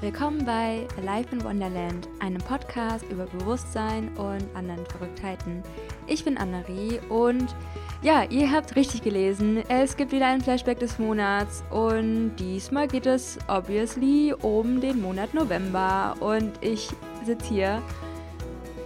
[0.00, 5.60] Willkommen bei Life in Wonderland, einem Podcast über Bewusstsein und anderen Verrücktheiten.
[6.06, 7.52] Ich bin Annerie und
[8.00, 9.64] ja, ihr habt richtig gelesen.
[9.68, 15.34] Es gibt wieder ein Flashback des Monats und diesmal geht es obviously um den Monat
[15.34, 16.90] November und ich
[17.24, 17.82] sitze hier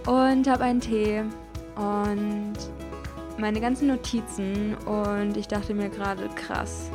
[0.07, 1.21] und habe einen Tee
[1.75, 2.53] und
[3.37, 6.89] meine ganzen Notizen und ich dachte mir gerade krass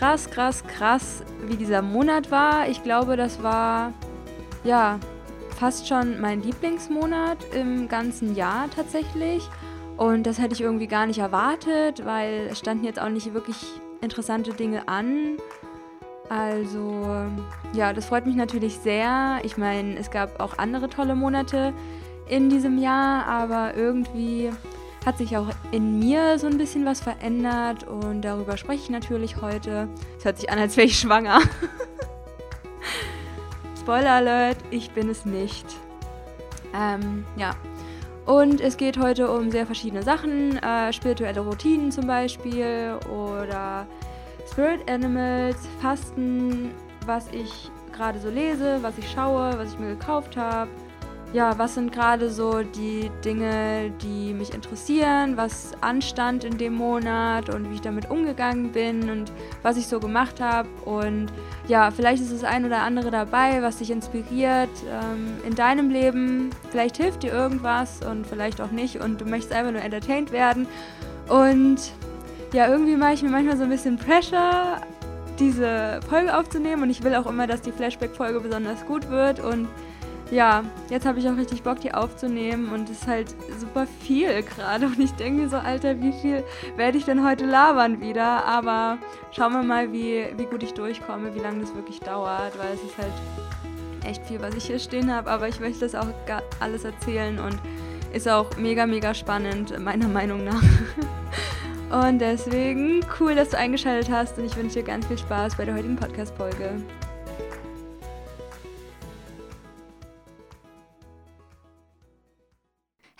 [0.00, 2.66] krass, krass, krass, wie dieser Monat war.
[2.70, 3.92] Ich glaube, das war
[4.64, 4.98] ja
[5.58, 9.46] fast schon mein Lieblingsmonat im ganzen Jahr tatsächlich.
[9.98, 13.56] Und das hätte ich irgendwie gar nicht erwartet, weil es standen jetzt auch nicht wirklich
[14.00, 15.36] interessante Dinge an.
[16.30, 17.06] Also
[17.74, 19.40] ja, das freut mich natürlich sehr.
[19.42, 21.74] Ich meine, es gab auch andere tolle Monate
[22.26, 24.50] in diesem Jahr, aber irgendwie
[25.04, 29.40] hat sich auch in mir so ein bisschen was verändert und darüber spreche ich natürlich
[29.40, 29.88] heute.
[30.18, 31.40] Es hört sich an, als wäre ich schwanger.
[33.80, 35.66] Spoiler Alert, ich bin es nicht.
[36.74, 37.54] Ähm, ja.
[38.26, 43.86] Und es geht heute um sehr verschiedene Sachen, äh, spirituelle Routinen zum Beispiel oder
[44.52, 46.72] Spirit Animals, Fasten,
[47.06, 50.70] was ich gerade so lese, was ich schaue, was ich mir gekauft habe
[51.32, 57.54] ja, was sind gerade so die Dinge, die mich interessieren, was anstand in dem Monat
[57.54, 59.30] und wie ich damit umgegangen bin und
[59.62, 60.68] was ich so gemacht habe.
[60.84, 61.28] Und
[61.68, 66.50] ja, vielleicht ist das ein oder andere dabei, was dich inspiriert ähm, in deinem Leben.
[66.70, 70.66] Vielleicht hilft dir irgendwas und vielleicht auch nicht und du möchtest einfach nur entertained werden.
[71.28, 71.92] Und
[72.52, 74.80] ja, irgendwie mache ich mir manchmal so ein bisschen Pressure,
[75.38, 79.68] diese Folge aufzunehmen und ich will auch immer, dass die Flashback-Folge besonders gut wird und
[80.30, 84.42] ja, jetzt habe ich auch richtig Bock, die aufzunehmen und es ist halt super viel
[84.42, 84.86] gerade.
[84.86, 86.44] Und ich denke mir so, Alter, wie viel
[86.76, 88.44] werde ich denn heute labern wieder?
[88.44, 88.98] Aber
[89.32, 92.82] schauen wir mal, wie, wie gut ich durchkomme, wie lange das wirklich dauert, weil es
[92.82, 93.12] ist halt
[94.04, 95.30] echt viel, was ich hier stehen habe.
[95.30, 96.08] Aber ich möchte das auch
[96.60, 97.58] alles erzählen und
[98.12, 100.62] ist auch mega, mega spannend, meiner Meinung nach.
[101.90, 105.64] Und deswegen cool, dass du eingeschaltet hast und ich wünsche dir ganz viel Spaß bei
[105.64, 106.80] der heutigen Podcast-Folge.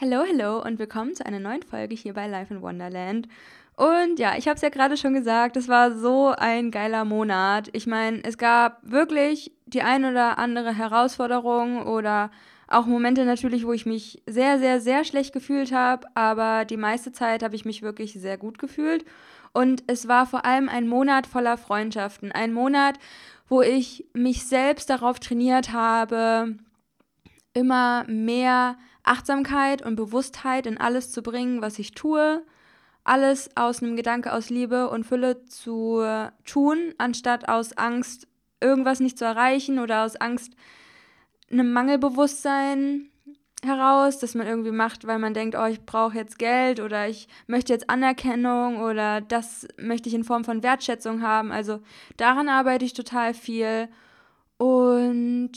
[0.02, 3.28] Hallo, hallo und willkommen zu einer neuen Folge hier bei Life in Wonderland.
[3.76, 7.68] Und ja, ich habe es ja gerade schon gesagt, es war so ein geiler Monat.
[7.74, 12.30] Ich meine, es gab wirklich die ein oder andere Herausforderung oder
[12.66, 17.12] auch Momente natürlich, wo ich mich sehr, sehr, sehr schlecht gefühlt habe, aber die meiste
[17.12, 19.04] Zeit habe ich mich wirklich sehr gut gefühlt.
[19.52, 22.98] Und es war vor allem ein Monat voller Freundschaften, ein Monat,
[23.50, 26.56] wo ich mich selbst darauf trainiert habe,
[27.52, 28.78] immer mehr
[29.10, 32.44] Achtsamkeit und Bewusstheit in alles zu bringen, was ich tue,
[33.03, 36.04] alles aus einem Gedanke aus Liebe und Fülle zu
[36.44, 38.28] tun, anstatt aus Angst,
[38.60, 40.53] irgendwas nicht zu erreichen oder aus Angst,
[41.50, 43.10] einem Mangelbewusstsein
[43.65, 47.27] heraus, dass man irgendwie macht, weil man denkt, oh, ich brauche jetzt Geld oder ich
[47.48, 51.50] möchte jetzt Anerkennung oder das möchte ich in Form von Wertschätzung haben.
[51.50, 51.81] Also
[52.16, 53.88] daran arbeite ich total viel
[54.56, 55.50] und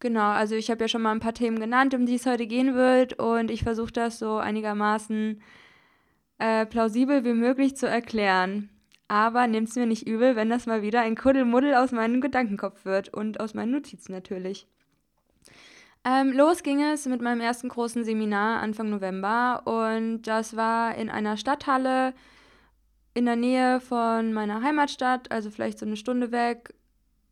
[0.00, 2.46] Genau, also ich habe ja schon mal ein paar Themen genannt, um die es heute
[2.46, 5.42] gehen wird und ich versuche das so einigermaßen
[6.38, 8.70] äh, plausibel wie möglich zu erklären.
[9.08, 12.84] Aber nehmt es mir nicht übel, wenn das mal wieder ein Kuddelmuddel aus meinem Gedankenkopf
[12.84, 14.68] wird und aus meinen Notizen natürlich.
[16.04, 21.10] Ähm, los ging es mit meinem ersten großen Seminar Anfang November und das war in
[21.10, 22.14] einer Stadthalle
[23.14, 26.72] in der Nähe von meiner Heimatstadt, also vielleicht so eine Stunde weg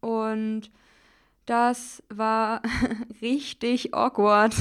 [0.01, 0.71] und
[1.47, 2.63] das war
[3.23, 4.55] richtig awkward.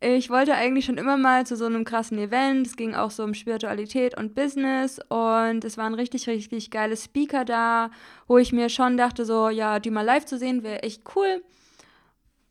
[0.00, 2.66] Ich wollte eigentlich schon immer mal zu so einem krassen Event.
[2.66, 7.44] Es ging auch so um Spiritualität und Business und es waren richtig, richtig geile Speaker
[7.44, 7.90] da,
[8.26, 11.42] wo ich mir schon dachte, so, ja, die mal live zu sehen wäre echt cool.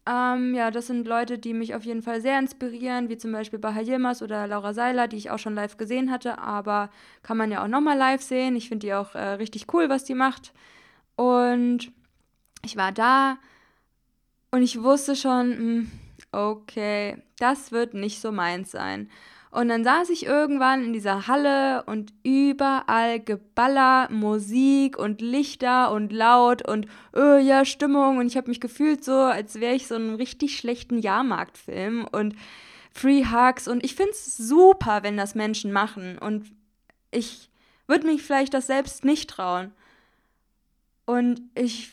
[0.06, 3.59] Ähm, ja, das sind Leute, die mich auf jeden Fall sehr inspirieren, wie zum Beispiel
[3.59, 6.89] Baha Yilmaz oder Laura Seiler, die ich auch schon live gesehen hatte, aber
[7.21, 8.56] kann man ja auch nochmal live sehen.
[8.56, 10.54] Ich finde die auch äh, richtig cool, was die macht.
[11.16, 11.92] Und
[12.66, 13.38] ich war da
[14.54, 15.92] und ich wusste schon, hm,
[16.32, 19.10] okay, das wird nicht so meins sein.
[19.50, 26.14] Und dann saß ich irgendwann in dieser Halle und überall Geballer, Musik und Lichter und
[26.14, 28.20] laut und oh ja, Stimmung.
[28.20, 32.08] Und ich habe mich gefühlt so, als wäre ich so in einem richtig schlechten Jahrmarktfilm
[32.12, 32.36] und
[32.92, 33.68] Free Hugs.
[33.68, 36.20] Und ich finde es super, wenn das Menschen machen.
[36.20, 36.52] Und
[37.10, 37.50] ich
[37.88, 39.72] würde mich vielleicht das selbst nicht trauen.
[41.08, 41.92] Und ich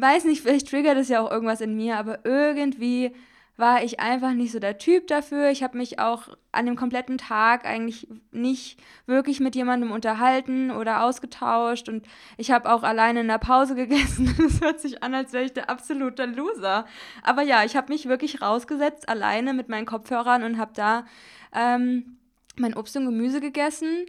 [0.00, 3.12] weiß nicht, vielleicht triggert es ja auch irgendwas in mir, aber irgendwie
[3.56, 5.48] war ich einfach nicht so der Typ dafür.
[5.48, 11.02] Ich habe mich auch an dem kompletten Tag eigentlich nicht wirklich mit jemandem unterhalten oder
[11.02, 12.06] ausgetauscht und
[12.36, 14.34] ich habe auch alleine in der Pause gegessen.
[14.46, 16.86] Das hört sich an, als wäre ich der absolute Loser.
[17.22, 21.06] Aber ja, ich habe mich wirklich rausgesetzt, alleine mit meinen Kopfhörern und habe da
[21.54, 22.18] ähm,
[22.56, 24.06] mein Obst und Gemüse gegessen.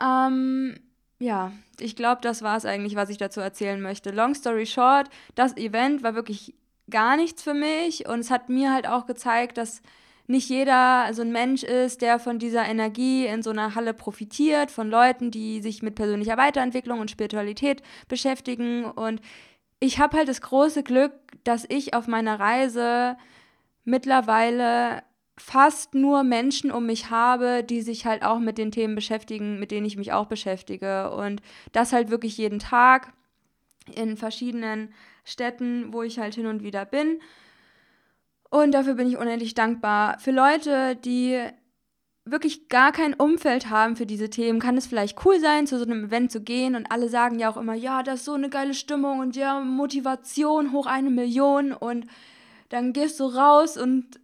[0.00, 0.76] Ähm,
[1.18, 4.10] ja, ich glaube, das war es eigentlich, was ich dazu erzählen möchte.
[4.10, 6.54] Long story short, das Event war wirklich
[6.90, 9.80] gar nichts für mich und es hat mir halt auch gezeigt, dass
[10.26, 14.70] nicht jeder so ein Mensch ist, der von dieser Energie in so einer Halle profitiert,
[14.70, 18.84] von Leuten, die sich mit persönlicher Weiterentwicklung und Spiritualität beschäftigen.
[18.84, 19.20] Und
[19.80, 21.12] ich habe halt das große Glück,
[21.44, 23.18] dass ich auf meiner Reise
[23.84, 25.02] mittlerweile
[25.36, 29.70] fast nur Menschen um mich habe, die sich halt auch mit den Themen beschäftigen, mit
[29.70, 31.10] denen ich mich auch beschäftige.
[31.10, 31.42] Und
[31.72, 33.12] das halt wirklich jeden Tag
[33.94, 34.92] in verschiedenen
[35.24, 37.20] Städten, wo ich halt hin und wieder bin.
[38.50, 40.18] Und dafür bin ich unendlich dankbar.
[40.20, 41.40] Für Leute, die
[42.24, 45.84] wirklich gar kein Umfeld haben für diese Themen, kann es vielleicht cool sein, zu so
[45.84, 48.48] einem Event zu gehen und alle sagen ja auch immer, ja, das ist so eine
[48.48, 52.06] geile Stimmung und ja, Motivation hoch eine Million und
[52.70, 54.20] dann gehst du raus und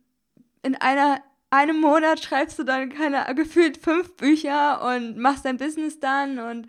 [0.62, 5.98] in einer einem Monat schreibst du dann keine gefühlt fünf Bücher und machst dein Business
[5.98, 6.68] dann und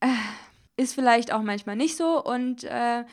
[0.00, 0.08] äh,
[0.76, 2.22] ist vielleicht auch manchmal nicht so.
[2.24, 3.04] Und äh,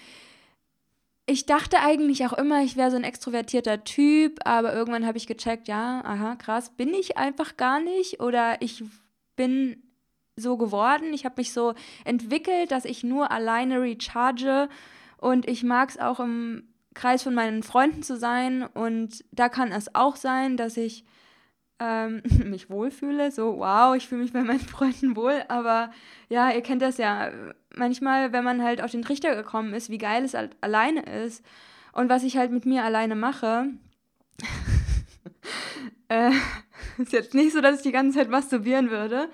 [1.25, 5.27] ich dachte eigentlich auch immer, ich wäre so ein extrovertierter Typ, aber irgendwann habe ich
[5.27, 8.83] gecheckt, ja, aha, krass, bin ich einfach gar nicht oder ich
[9.35, 9.83] bin
[10.37, 11.73] so geworden, ich habe mich so
[12.05, 14.69] entwickelt, dass ich nur alleine recharge
[15.17, 16.63] und ich mag es auch im
[16.97, 18.63] Kreis von meinen Freunden zu sein.
[18.63, 21.05] Und da kann es auch sein, dass ich
[21.79, 25.91] ähm, mich wohlfühle, so wow, ich fühle mich bei meinen Freunden wohl, aber
[26.29, 27.31] ja, ihr kennt das ja,
[27.75, 31.45] manchmal, wenn man halt auf den Trichter gekommen ist, wie geil es halt alleine ist
[31.93, 33.67] und was ich halt mit mir alleine mache,
[36.09, 36.31] äh,
[36.97, 39.29] ist jetzt nicht so, dass ich die ganze Zeit masturbieren würde,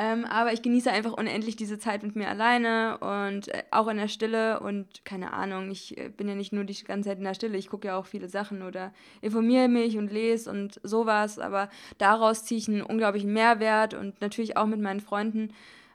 [0.00, 3.96] ähm, aber ich genieße einfach unendlich diese Zeit mit mir alleine und äh, auch in
[3.96, 7.24] der Stille und keine Ahnung, ich äh, bin ja nicht nur die ganze Zeit in
[7.24, 8.92] der Stille, ich gucke ja auch viele Sachen oder
[9.22, 11.68] informiere mich und lese und sowas, aber
[11.98, 15.52] daraus ziehe ich einen unglaublichen Mehrwert und natürlich auch mit meinen Freunden.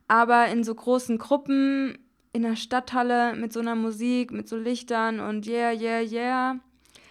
[0.10, 1.98] Aber in so großen Gruppen,
[2.34, 6.60] in der Stadthalle mit so einer Musik, mit so Lichtern und yeah, yeah, yeah,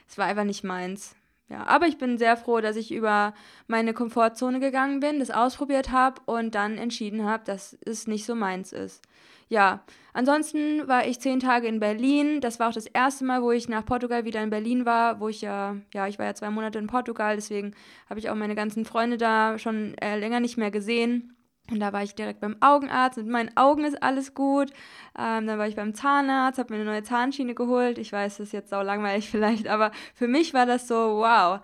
[0.06, 1.17] es war einfach nicht meins.
[1.52, 3.34] Ja, aber ich bin sehr froh, dass ich über
[3.66, 8.34] meine Komfortzone gegangen bin, das ausprobiert habe und dann entschieden habe, dass es nicht so
[8.34, 9.02] meins ist.
[9.50, 9.84] Ja,
[10.14, 12.40] ansonsten war ich zehn Tage in Berlin.
[12.40, 15.28] Das war auch das erste Mal, wo ich nach Portugal wieder in Berlin war, wo
[15.28, 17.75] ich ja, ja, ich war ja zwei Monate in Portugal, deswegen
[18.08, 21.37] habe ich auch meine ganzen Freunde da schon äh, länger nicht mehr gesehen.
[21.72, 23.16] Und da war ich direkt beim Augenarzt.
[23.16, 24.70] Mit meinen Augen ist alles gut.
[25.19, 27.98] Ähm, dann war ich beim Zahnarzt, habe mir eine neue Zahnschiene geholt.
[27.98, 31.60] Ich weiß, das ist jetzt sau langweilig vielleicht, aber für mich war das so, wow.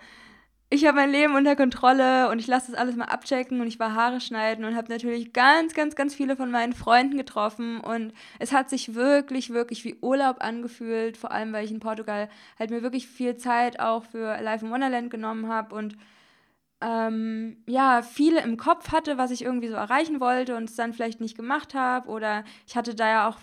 [0.70, 3.80] Ich habe mein Leben unter Kontrolle und ich lasse das alles mal abchecken und ich
[3.80, 8.12] war Haare schneiden und habe natürlich ganz, ganz, ganz viele von meinen Freunden getroffen und
[8.38, 12.28] es hat sich wirklich, wirklich wie Urlaub angefühlt, vor allem weil ich in Portugal
[12.58, 15.96] halt mir wirklich viel Zeit auch für Life in Wonderland genommen habe und
[16.80, 20.92] ähm, ja, viele im Kopf hatte, was ich irgendwie so erreichen wollte und es dann
[20.92, 22.08] vielleicht nicht gemacht habe.
[22.08, 23.38] Oder ich hatte da ja auch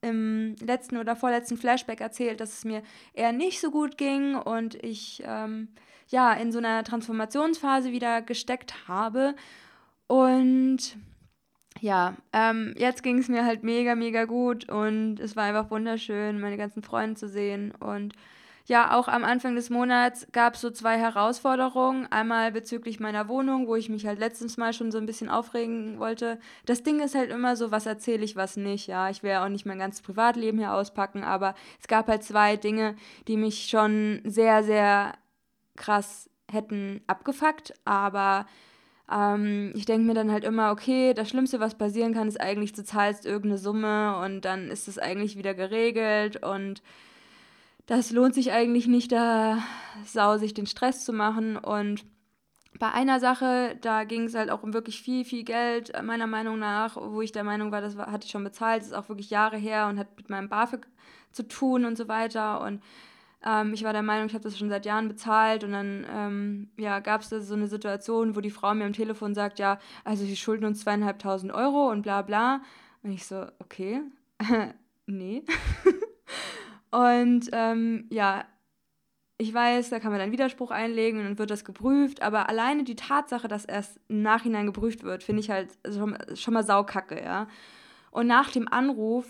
[0.00, 2.82] im letzten oder vorletzten Flashback erzählt, dass es mir
[3.12, 5.68] eher nicht so gut ging und ich ähm,
[6.08, 9.36] ja in so einer Transformationsphase wieder gesteckt habe.
[10.08, 10.96] Und
[11.80, 16.40] ja, ähm, jetzt ging es mir halt mega, mega gut und es war einfach wunderschön,
[16.40, 18.14] meine ganzen Freunde zu sehen und
[18.66, 22.06] ja, auch am Anfang des Monats gab es so zwei Herausforderungen.
[22.10, 25.98] Einmal bezüglich meiner Wohnung, wo ich mich halt letztens Mal schon so ein bisschen aufregen
[25.98, 26.38] wollte.
[26.64, 28.86] Das Ding ist halt immer so, was erzähle ich, was nicht.
[28.86, 32.22] Ja, ich will ja auch nicht mein ganzes Privatleben hier auspacken, aber es gab halt
[32.22, 32.94] zwei Dinge,
[33.26, 35.14] die mich schon sehr, sehr
[35.76, 37.74] krass hätten abgefuckt.
[37.84, 38.46] Aber
[39.10, 42.72] ähm, ich denke mir dann halt immer, okay, das Schlimmste, was passieren kann, ist eigentlich,
[42.72, 46.82] du zahlst irgendeine Summe und dann ist es eigentlich wieder geregelt und
[47.86, 49.58] das lohnt sich eigentlich nicht, da
[50.04, 51.56] sau sich den Stress zu machen.
[51.56, 52.04] Und
[52.78, 56.58] bei einer Sache, da ging es halt auch um wirklich viel, viel Geld, meiner Meinung
[56.58, 59.08] nach, wo ich der Meinung war, das war, hatte ich schon bezahlt, das ist auch
[59.08, 60.86] wirklich Jahre her und hat mit meinem BAföG
[61.32, 62.60] zu tun und so weiter.
[62.62, 62.82] Und
[63.44, 66.70] ähm, ich war der Meinung, ich habe das schon seit Jahren bezahlt und dann ähm,
[66.76, 69.78] ja, gab es da so eine Situation, wo die Frau mir am Telefon sagt, ja,
[70.04, 72.62] also sie schulden uns zweieinhalbtausend Euro und bla bla.
[73.02, 74.02] Und ich so, okay,
[75.06, 75.44] nee.
[76.92, 78.44] Und ähm, ja,
[79.38, 82.84] ich weiß, da kann man dann Widerspruch einlegen und dann wird das geprüft, aber alleine
[82.84, 87.20] die Tatsache, dass erst im Nachhinein geprüft wird, finde ich halt schon, schon mal saukacke,
[87.20, 87.48] ja.
[88.12, 89.26] Und nach dem Anruf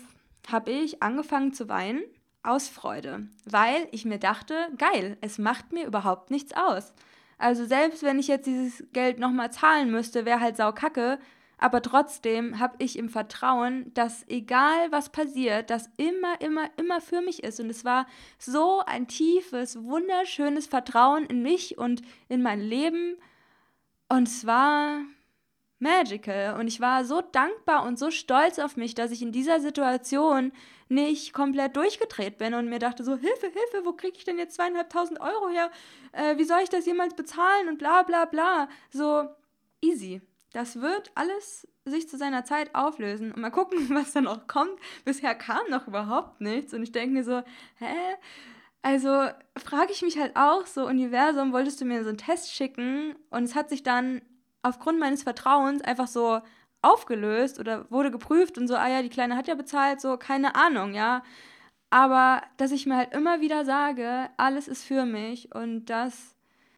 [0.51, 2.03] habe ich angefangen zu weinen
[2.43, 6.93] aus Freude, weil ich mir dachte, geil, es macht mir überhaupt nichts aus.
[7.37, 11.17] Also selbst wenn ich jetzt dieses Geld nochmal zahlen müsste, wäre halt saukacke,
[11.63, 17.21] aber trotzdem habe ich im Vertrauen, dass egal was passiert, das immer, immer, immer für
[17.21, 17.61] mich ist.
[17.61, 18.05] Und es war
[18.37, 23.15] so ein tiefes, wunderschönes Vertrauen in mich und in mein Leben.
[24.09, 25.03] Und es war
[25.79, 26.59] magical.
[26.59, 30.51] Und ich war so dankbar und so stolz auf mich, dass ich in dieser Situation
[30.89, 34.55] nicht komplett durchgedreht bin und mir dachte so, Hilfe, Hilfe, wo kriege ich denn jetzt
[34.55, 35.71] zweieinhalbtausend Euro her?
[36.11, 37.69] Äh, wie soll ich das jemals bezahlen?
[37.69, 38.67] Und bla bla bla.
[38.89, 39.29] So
[39.79, 40.21] easy.
[40.53, 44.79] Das wird alles sich zu seiner Zeit auflösen und mal gucken, was dann noch kommt.
[45.03, 47.41] Bisher kam noch überhaupt nichts und ich denke mir so,
[47.79, 47.95] hä?
[48.81, 53.15] Also frage ich mich halt auch so, Universum, wolltest du mir so einen Test schicken
[53.29, 54.21] und es hat sich dann
[54.61, 56.41] aufgrund meines Vertrauens einfach so
[56.81, 60.55] aufgelöst oder wurde geprüft und so, ah ja, die Kleine hat ja bezahlt, so, keine
[60.55, 61.23] Ahnung, ja.
[61.89, 66.35] Aber dass ich mir halt immer wieder sage, alles ist für mich und das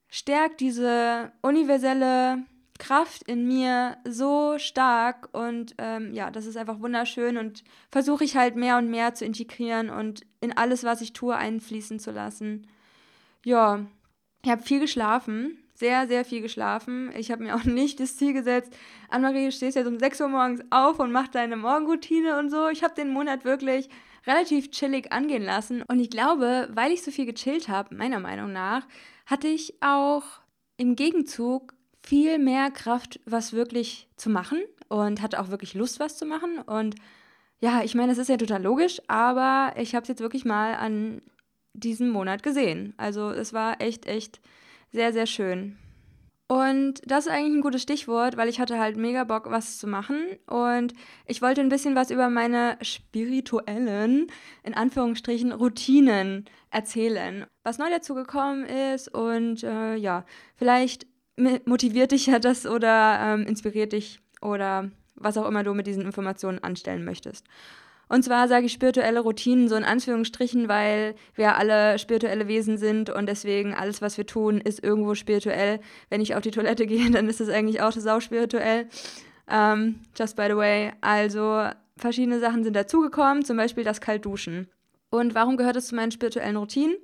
[0.09, 2.43] stärkt diese universelle
[2.77, 8.35] Kraft in mir so stark und ähm, ja, das ist einfach wunderschön und versuche ich
[8.35, 12.67] halt mehr und mehr zu integrieren und in alles, was ich tue, einfließen zu lassen.
[13.43, 13.85] Ja,
[14.43, 17.11] ich habe viel geschlafen, sehr, sehr viel geschlafen.
[17.15, 18.75] Ich habe mir auch nicht das Ziel gesetzt,
[19.09, 22.67] Anne-Marie, du stehst jetzt um 6 Uhr morgens auf und machst deine Morgenroutine und so.
[22.69, 23.89] Ich habe den Monat wirklich
[24.25, 25.83] relativ chillig angehen lassen.
[25.87, 28.87] Und ich glaube, weil ich so viel gechillt habe, meiner Meinung nach,
[29.25, 30.23] hatte ich auch
[30.77, 31.74] im Gegenzug
[32.05, 36.59] viel mehr Kraft, was wirklich zu machen und hatte auch wirklich Lust, was zu machen.
[36.59, 36.95] Und
[37.59, 40.75] ja, ich meine, das ist ja total logisch, aber ich habe es jetzt wirklich mal
[40.75, 41.21] an
[41.73, 42.93] diesem Monat gesehen.
[42.97, 44.39] Also es war echt, echt
[44.91, 45.77] sehr, sehr schön.
[46.47, 49.87] Und das ist eigentlich ein gutes Stichwort, weil ich hatte halt mega Bock, was zu
[49.87, 50.27] machen.
[50.45, 50.93] Und
[51.25, 54.27] ich wollte ein bisschen was über meine spirituellen,
[54.61, 57.47] in Anführungsstrichen, Routinen erzählen.
[57.63, 60.23] Was neu dazu gekommen ist und äh, ja,
[60.55, 61.07] vielleicht
[61.37, 66.03] motiviert dich ja das oder ähm, inspiriert dich oder was auch immer du mit diesen
[66.03, 67.45] Informationen anstellen möchtest.
[68.07, 73.09] Und zwar sage ich spirituelle Routinen so in Anführungsstrichen, weil wir alle spirituelle Wesen sind
[73.09, 75.79] und deswegen alles, was wir tun, ist irgendwo spirituell.
[76.09, 78.87] Wenn ich auf die Toilette gehe, dann ist es eigentlich auch sau spirituell.
[79.49, 80.91] Ähm, just by the way.
[81.01, 84.69] Also verschiedene Sachen sind dazugekommen, zum Beispiel das Kaltduschen.
[85.09, 86.95] Und warum gehört es zu meinen spirituellen Routinen?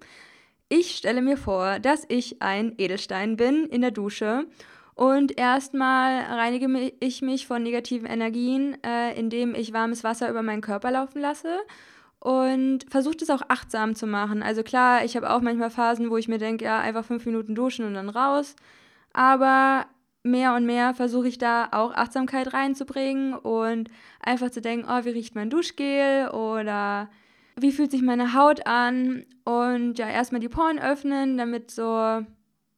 [0.74, 4.46] Ich stelle mir vor, dass ich ein Edelstein bin in der Dusche
[4.96, 10.62] und erstmal reinige ich mich von negativen Energien, äh, indem ich warmes Wasser über meinen
[10.62, 11.60] Körper laufen lasse
[12.20, 14.42] und versuche das auch achtsam zu machen.
[14.42, 17.54] Also klar, ich habe auch manchmal Phasen, wo ich mir denke, ja, einfach fünf Minuten
[17.54, 18.56] duschen und dann raus.
[19.12, 19.88] Aber
[20.24, 23.90] mehr und mehr versuche ich da auch Achtsamkeit reinzubringen und
[24.22, 27.10] einfach zu denken, oh, wie riecht mein Duschgel oder
[27.62, 29.26] wie fühlt sich meine Haut an?
[29.44, 32.26] Und ja, erstmal die Poren öffnen, damit so,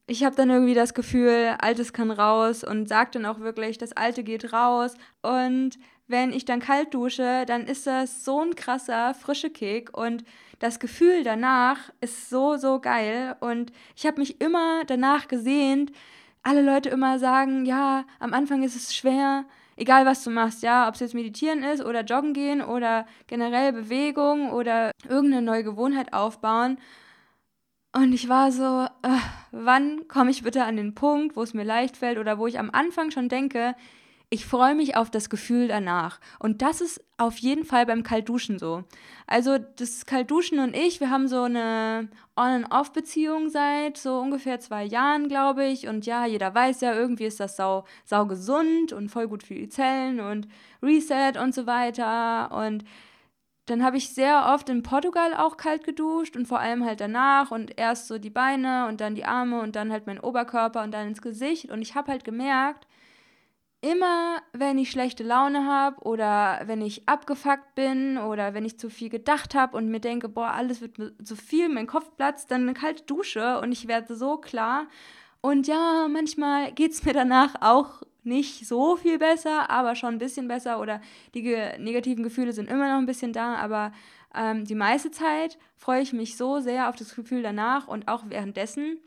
[0.08, 3.94] ich habe dann irgendwie das Gefühl, Altes kann raus und sage dann auch wirklich, das
[3.94, 4.96] Alte geht raus.
[5.22, 9.98] Und wenn ich dann kalt dusche, dann ist das so ein krasser, frischer Kick.
[9.98, 10.24] Und
[10.60, 13.36] das Gefühl danach ist so, so geil.
[13.40, 15.92] Und ich habe mich immer danach gesehnt,
[16.44, 19.46] alle Leute immer sagen, ja, am Anfang ist es schwer,
[19.84, 23.74] egal was du machst, ja, ob es jetzt meditieren ist oder joggen gehen oder generell
[23.74, 26.78] Bewegung oder irgendeine neue Gewohnheit aufbauen.
[27.96, 29.20] Und ich war so, äh,
[29.52, 32.58] wann komme ich bitte an den Punkt, wo es mir leicht fällt oder wo ich
[32.58, 33.76] am Anfang schon denke,
[34.34, 36.20] ich freue mich auf das Gefühl danach.
[36.40, 38.84] Und das ist auf jeden Fall beim Kaltduschen so.
[39.28, 45.28] Also das Kaltduschen und ich, wir haben so eine On-and-Off-Beziehung seit so ungefähr zwei Jahren,
[45.28, 45.88] glaube ich.
[45.88, 49.54] Und ja, jeder weiß ja, irgendwie ist das sau, sau gesund und voll gut für
[49.54, 50.48] die Zellen und
[50.82, 52.52] Reset und so weiter.
[52.52, 52.86] Und
[53.68, 57.52] dann habe ich sehr oft in Portugal auch kalt geduscht und vor allem halt danach
[57.52, 60.90] und erst so die Beine und dann die Arme und dann halt mein Oberkörper und
[60.92, 61.70] dann ins Gesicht.
[61.70, 62.88] Und ich habe halt gemerkt,
[63.84, 68.90] immer wenn ich schlechte Laune habe oder wenn ich abgefuckt bin oder wenn ich zu
[68.90, 72.62] viel gedacht habe und mir denke, boah, alles wird zu viel, mein Kopf platzt, dann
[72.62, 74.88] eine kalte Dusche und ich werde so klar.
[75.42, 80.20] Und ja, manchmal geht es mir danach auch nicht so viel besser, aber schon ein
[80.20, 81.02] bisschen besser oder
[81.34, 83.92] die ge negativen Gefühle sind immer noch ein bisschen da, aber
[84.34, 88.24] ähm, die meiste Zeit freue ich mich so sehr auf das Gefühl danach und auch
[88.28, 89.00] währenddessen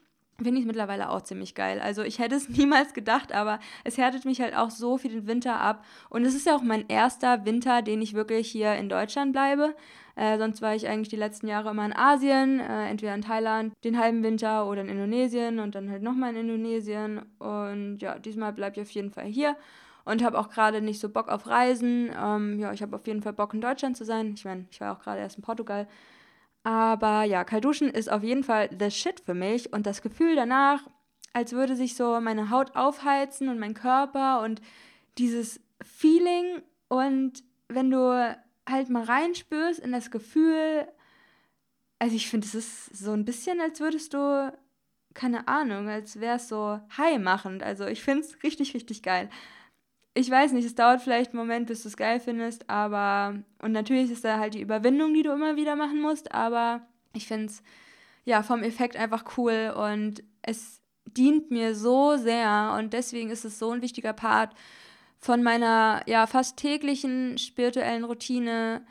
[0.42, 1.80] finde ich es mittlerweile auch ziemlich geil.
[1.80, 5.26] Also ich hätte es niemals gedacht, aber es härtet mich halt auch so für den
[5.26, 5.84] Winter ab.
[6.10, 9.74] Und es ist ja auch mein erster Winter, den ich wirklich hier in Deutschland bleibe.
[10.14, 13.74] Äh, sonst war ich eigentlich die letzten Jahre immer in Asien, äh, entweder in Thailand
[13.84, 17.22] den halben Winter oder in Indonesien und dann halt nochmal in Indonesien.
[17.38, 19.56] Und ja, diesmal bleibe ich auf jeden Fall hier
[20.06, 22.10] und habe auch gerade nicht so Bock auf Reisen.
[22.18, 24.32] Ähm, ja, ich habe auf jeden Fall Bock in Deutschland zu sein.
[24.34, 25.86] Ich meine, ich war auch gerade erst in Portugal.
[26.66, 29.72] Aber ja, Kaltduschen ist auf jeden Fall the shit für mich.
[29.72, 30.80] Und das Gefühl danach,
[31.32, 34.60] als würde sich so meine Haut aufheizen und mein Körper und
[35.16, 36.62] dieses Feeling.
[36.88, 38.36] Und wenn du
[38.68, 40.88] halt mal reinspürst in das Gefühl,
[42.00, 44.52] also ich finde, es ist so ein bisschen, als würdest du,
[45.14, 47.62] keine Ahnung, als wäre es so high machend.
[47.62, 49.30] Also ich finde es richtig, richtig geil
[50.16, 53.72] ich weiß nicht, es dauert vielleicht einen Moment, bis du es geil findest, aber und
[53.72, 56.80] natürlich ist da halt die Überwindung, die du immer wieder machen musst, aber
[57.12, 57.62] ich finde es
[58.24, 63.58] ja vom Effekt einfach cool und es dient mir so sehr und deswegen ist es
[63.58, 64.54] so ein wichtiger Part
[65.18, 68.86] von meiner ja fast täglichen spirituellen Routine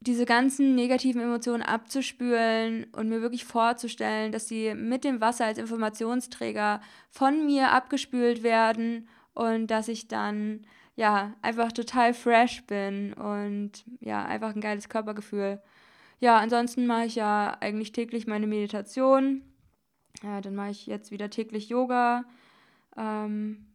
[0.00, 5.58] diese ganzen negativen Emotionen abzuspülen und mir wirklich vorzustellen, dass sie mit dem Wasser als
[5.58, 10.66] Informationsträger von mir abgespült werden und dass ich dann
[10.96, 15.62] ja einfach total fresh bin und ja einfach ein geiles Körpergefühl.
[16.20, 19.42] Ja, ansonsten mache ich ja eigentlich täglich meine Meditation.
[20.22, 22.24] Ja, dann mache ich jetzt wieder täglich Yoga.
[22.96, 23.67] Ähm,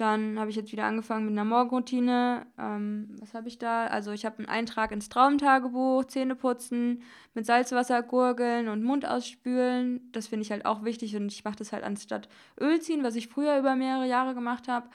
[0.00, 2.46] dann habe ich jetzt wieder angefangen mit einer Morgenroutine.
[2.56, 3.86] Ähm, was habe ich da?
[3.86, 7.02] Also ich habe einen Eintrag ins Traumtagebuch, Zähne putzen,
[7.34, 10.08] mit Salzwasser gurgeln und Mund ausspülen.
[10.12, 12.28] Das finde ich halt auch wichtig und ich mache das halt anstatt
[12.60, 14.88] Öl ziehen, was ich früher über mehrere Jahre gemacht habe.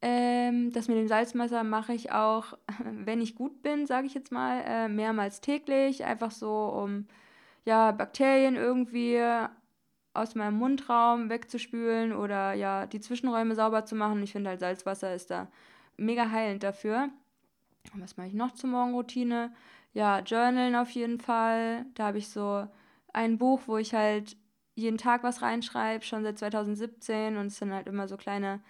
[0.00, 4.32] Ähm, das mit dem Salzwasser mache ich auch, wenn ich gut bin, sage ich jetzt
[4.32, 6.04] mal, äh, mehrmals täglich.
[6.04, 7.06] Einfach so, um
[7.66, 9.20] ja, Bakterien irgendwie
[10.14, 14.22] aus meinem Mundraum wegzuspülen oder ja, die Zwischenräume sauber zu machen.
[14.22, 15.48] Ich finde halt Salzwasser ist da
[15.96, 17.08] mega heilend dafür.
[17.94, 19.52] Was mache ich noch zur Morgenroutine?
[19.92, 21.86] Ja, Journalen auf jeden Fall.
[21.94, 22.66] Da habe ich so
[23.12, 24.36] ein Buch, wo ich halt
[24.74, 28.60] jeden Tag was reinschreibe, schon seit 2017 und es sind halt immer so kleine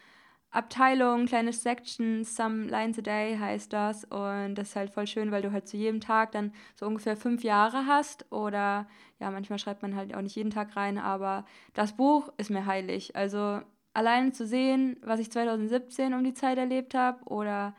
[0.52, 4.04] Abteilungen, kleine Sections, Some Lines a Day heißt das.
[4.04, 7.16] Und das ist halt voll schön, weil du halt zu jedem Tag dann so ungefähr
[7.16, 8.30] fünf Jahre hast.
[8.30, 8.86] Oder
[9.18, 12.66] ja, manchmal schreibt man halt auch nicht jeden Tag rein, aber das Buch ist mir
[12.66, 13.16] heilig.
[13.16, 13.60] Also
[13.94, 17.74] alleine zu sehen, was ich 2017 um die Zeit erlebt habe oder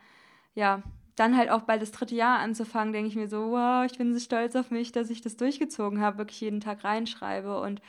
[0.54, 0.82] ja,
[1.16, 4.12] dann halt auch bald das dritte Jahr anzufangen, denke ich mir so, wow, ich bin
[4.12, 7.80] so stolz auf mich, dass ich das durchgezogen habe, wirklich jeden Tag reinschreibe und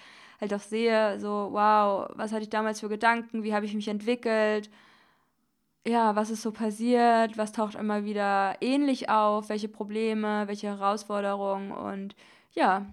[0.41, 3.87] halt auch sehe, so, wow, was hatte ich damals für Gedanken, wie habe ich mich
[3.87, 4.69] entwickelt,
[5.87, 11.71] ja, was ist so passiert, was taucht immer wieder ähnlich auf, welche Probleme, welche Herausforderungen
[11.71, 12.15] und
[12.53, 12.87] ja,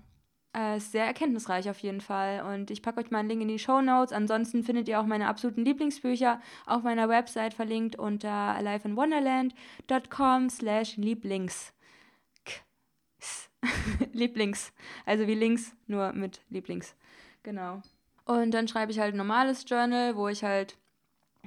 [0.55, 2.43] äh, ist sehr erkenntnisreich auf jeden Fall.
[2.43, 4.13] Und ich packe euch mal einen Link in die Show Notes.
[4.13, 11.73] Ansonsten findet ihr auch meine absoluten Lieblingsbücher auf meiner Website verlinkt unter aliveinwonderland.com slash Lieblings.
[14.13, 14.73] Lieblings.
[15.07, 16.95] Also wie Links, nur mit Lieblings.
[17.43, 17.83] Genau.
[18.25, 20.77] Und dann schreibe ich halt ein normales Journal, wo ich halt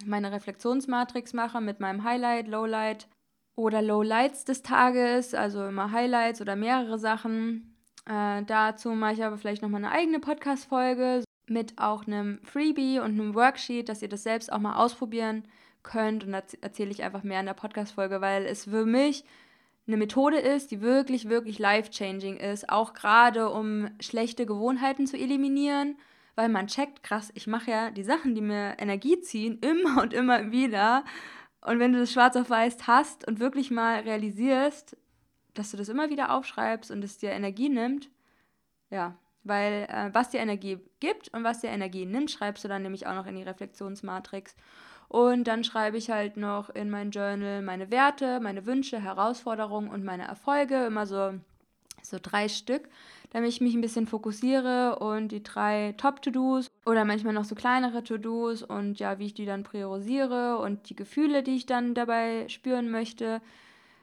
[0.06, 3.08] meine Reflexionsmatrix mache mit meinem Highlight, Lowlight
[3.56, 7.76] oder Lowlights des Tages, also immer Highlights oder mehrere Sachen.
[8.06, 13.12] Äh, dazu mache ich aber vielleicht nochmal eine eigene Podcast-Folge mit auch einem Freebie und
[13.12, 15.44] einem Worksheet, dass ihr das selbst auch mal ausprobieren
[15.84, 16.26] könnt.
[16.26, 19.24] Und da erzähle ich einfach mehr in der Podcast-Folge, weil es für mich
[19.88, 25.98] eine Methode ist, die wirklich, wirklich life-changing ist, auch gerade um schlechte Gewohnheiten zu eliminieren,
[26.36, 30.14] weil man checkt, krass, ich mache ja die Sachen, die mir Energie ziehen, immer und
[30.14, 31.06] immer wieder.
[31.62, 34.98] Und wenn du das schwarz auf weiß hast und wirklich mal realisierst,
[35.54, 38.10] dass du das immer wieder aufschreibst und es dir Energie nimmt,
[38.90, 42.82] ja, weil äh, was dir Energie gibt und was dir Energie nimmt, schreibst du dann
[42.82, 44.56] nämlich auch noch in die Reflexionsmatrix.
[45.16, 50.04] Und dann schreibe ich halt noch in mein Journal meine Werte, meine Wünsche, Herausforderungen und
[50.04, 51.36] meine Erfolge, immer so,
[52.04, 52.90] so drei Stück,
[53.32, 58.04] damit ich mich ein bisschen fokussiere und die drei Top-To-Dos oder manchmal noch so kleinere
[58.04, 62.50] To-Dos und ja, wie ich die dann priorisiere und die Gefühle, die ich dann dabei
[62.50, 63.40] spüren möchte.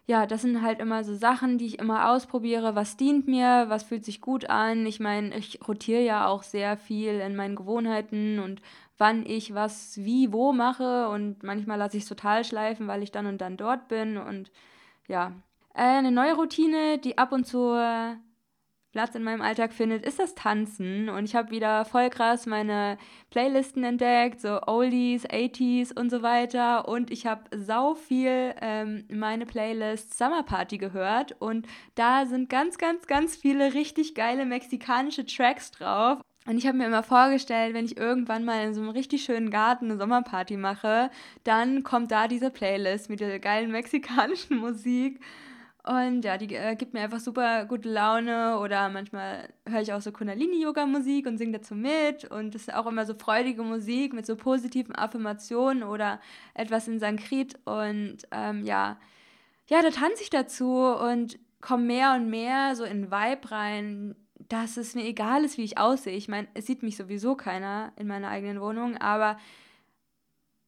[0.07, 2.75] Ja, das sind halt immer so Sachen, die ich immer ausprobiere.
[2.75, 3.67] Was dient mir?
[3.69, 4.87] Was fühlt sich gut an?
[4.87, 8.63] Ich meine, ich rotiere ja auch sehr viel in meinen Gewohnheiten und
[9.03, 13.11] wann ich was wie wo mache und manchmal lasse ich es total schleifen, weil ich
[13.11, 14.53] dann und dann dort bin und
[15.09, 15.33] ja.
[15.75, 17.75] Äh, eine neue Routine, die ab und zu
[18.93, 21.09] Platz in meinem Alltag findet, ist das Tanzen.
[21.09, 22.99] Und ich habe wieder voll krass meine
[23.31, 26.87] Playlisten entdeckt, so Oldies, 80s und so weiter.
[26.87, 31.35] Und ich habe sau viel ähm, meine Playlist Summer Party gehört.
[31.41, 36.21] Und da sind ganz, ganz, ganz viele richtig geile mexikanische Tracks drauf.
[36.47, 39.51] Und ich habe mir immer vorgestellt, wenn ich irgendwann mal in so einem richtig schönen
[39.51, 41.11] Garten eine Sommerparty mache,
[41.45, 45.21] dann kommt da diese Playlist mit der geilen mexikanischen Musik.
[45.85, 50.01] Und ja, die äh, gibt mir einfach super gute Laune oder manchmal höre ich auch
[50.01, 52.25] so Kundalini-Yoga-Musik und singe dazu mit.
[52.25, 56.21] Und das ist auch immer so freudige Musik mit so positiven Affirmationen oder
[56.55, 57.59] etwas in Sankrit.
[57.65, 58.97] Und ähm, ja,
[59.69, 64.15] ja, da tanze ich dazu und komme mehr und mehr so in Vibe rein,
[64.49, 66.17] dass es mir egal ist, wie ich aussehe.
[66.17, 69.39] Ich meine, es sieht mich sowieso keiner in meiner eigenen Wohnung, aber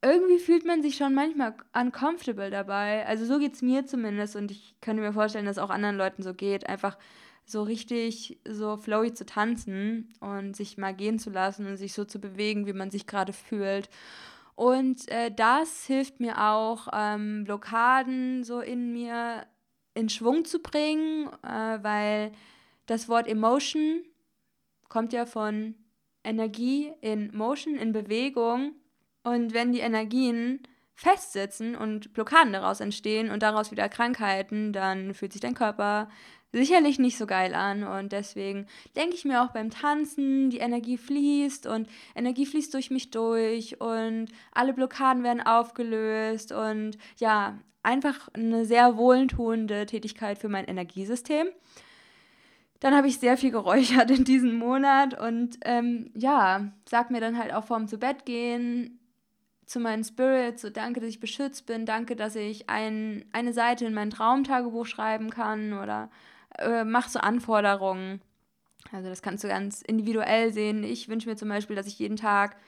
[0.02, 3.06] irgendwie fühlt man sich schon manchmal uncomfortable dabei.
[3.06, 5.96] Also so geht es mir zumindest und ich könnte mir vorstellen, dass es auch anderen
[5.96, 6.68] Leuten so geht.
[6.68, 6.98] Einfach
[7.46, 12.04] so richtig so flowy zu tanzen und sich mal gehen zu lassen und sich so
[12.04, 13.88] zu bewegen, wie man sich gerade fühlt.
[14.54, 19.46] Und äh, das hilft mir auch, ähm, Blockaden so in mir
[19.94, 22.32] in Schwung zu bringen, äh, weil
[22.86, 24.02] das Wort Emotion
[24.88, 25.74] kommt ja von
[26.22, 28.74] Energie in Motion, in Bewegung.
[29.22, 30.62] Und wenn die Energien
[30.94, 36.08] festsitzen und Blockaden daraus entstehen und daraus wieder Krankheiten, dann fühlt sich dein Körper
[36.52, 37.84] sicherlich nicht so geil an.
[37.84, 38.66] Und deswegen
[38.96, 43.80] denke ich mir auch beim Tanzen, die Energie fließt und Energie fließt durch mich durch
[43.80, 51.48] und alle Blockaden werden aufgelöst und ja, einfach eine sehr wohltuende Tätigkeit für mein Energiesystem.
[52.84, 57.38] Dann habe ich sehr viel geräuchert in diesem Monat und ähm, ja, sag mir dann
[57.38, 59.00] halt auch vorm zu Bett gehen
[59.64, 63.86] zu meinen Spirits, so danke, dass ich beschützt bin, danke, dass ich ein, eine Seite
[63.86, 66.10] in mein Traumtagebuch schreiben kann oder
[66.58, 68.20] äh, mach so Anforderungen.
[68.92, 70.84] Also das kannst du ganz individuell sehen.
[70.84, 72.58] Ich wünsche mir zum Beispiel, dass ich jeden Tag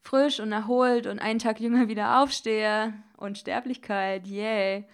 [0.00, 2.92] frisch und erholt und einen Tag jünger wieder aufstehe.
[3.18, 4.88] Unsterblichkeit, yay.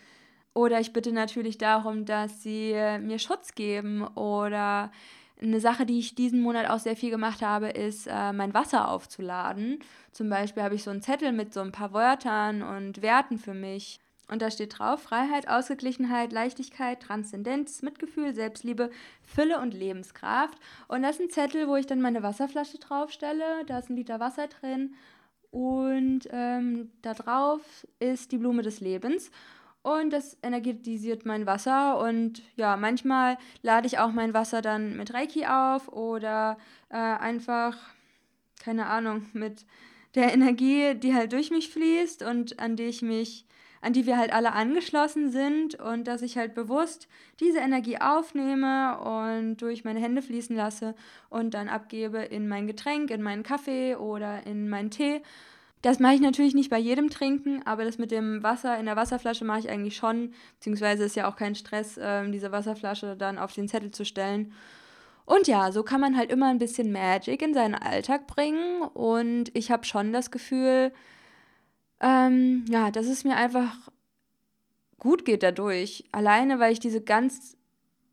[0.57, 4.07] Oder ich bitte natürlich darum, dass sie mir Schutz geben.
[4.15, 4.91] Oder
[5.39, 8.89] eine Sache, die ich diesen Monat auch sehr viel gemacht habe, ist, äh, mein Wasser
[8.89, 9.81] aufzuladen.
[10.13, 13.53] Zum Beispiel habe ich so einen Zettel mit so ein paar Wörtern und Werten für
[13.53, 14.01] mich.
[14.31, 18.89] Und da steht drauf: Freiheit, Ausgeglichenheit, Leichtigkeit, Transzendenz, Mitgefühl, Selbstliebe,
[19.23, 20.59] Fülle und Lebenskraft.
[20.89, 23.67] Und das ist ein Zettel, wo ich dann meine Wasserflasche draufstelle.
[23.67, 24.95] Da ist ein Liter Wasser drin.
[25.51, 27.61] Und ähm, da drauf
[27.99, 29.31] ist die Blume des Lebens.
[29.87, 32.01] Und das energetisiert mein Wasser.
[32.01, 37.77] Und ja, manchmal lade ich auch mein Wasser dann mit Reiki auf oder äh, einfach,
[38.59, 39.65] keine Ahnung, mit
[40.17, 43.47] der Energie, die halt durch mich fließt und an die ich mich
[43.81, 47.07] an die wir halt alle angeschlossen sind und dass ich halt bewusst
[47.39, 50.97] diese Energie aufnehme und durch meine Hände fließen lasse
[51.29, 55.23] und dann abgebe in mein Getränk, in meinen Kaffee oder in meinen Tee.
[55.83, 58.97] Das mache ich natürlich nicht bei jedem Trinken, aber das mit dem Wasser in der
[58.97, 63.39] Wasserflasche mache ich eigentlich schon, beziehungsweise ist ja auch kein Stress, äh, diese Wasserflasche dann
[63.39, 64.53] auf den Zettel zu stellen.
[65.27, 69.51] Und ja, so kann man halt immer ein bisschen Magic in seinen Alltag bringen und
[69.55, 70.93] ich habe schon das Gefühl,
[72.01, 73.91] ähm, ja, dass es mir einfach
[74.99, 76.05] gut geht dadurch.
[76.13, 77.57] Alleine, weil ich diese ganz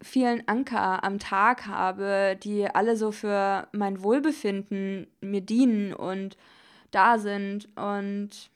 [0.02, 6.36] vielen Anker am Tag habe, die alle so für mein Wohlbefinden mir dienen und
[6.96, 7.70] da sind.
[7.76, 8.50] Und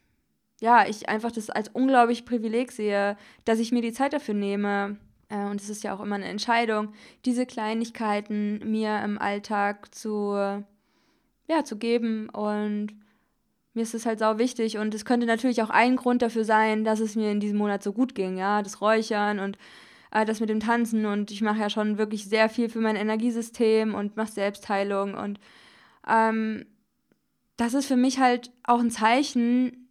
[0.60, 4.97] ja, ich einfach das als unglaublich Privileg sehe, dass ich mir die Zeit dafür nehme.
[5.30, 6.93] Äh, und es ist ja auch immer eine Entscheidung,
[7.26, 10.34] diese Kleinigkeiten mir im Alltag zu,
[11.47, 12.93] ja, zu geben und
[13.73, 16.84] mir ist es halt sau wichtig und es könnte natürlich auch ein Grund dafür sein,
[16.84, 19.58] dass es mir in diesem Monat so gut ging, ja, das Räuchern und
[20.12, 22.95] äh, das mit dem Tanzen und ich mache ja schon wirklich sehr viel für mein
[22.95, 25.39] Energiesystem und mache Selbstheilung und
[26.08, 26.65] ähm,
[27.58, 29.89] das ist für mich halt auch ein Zeichen,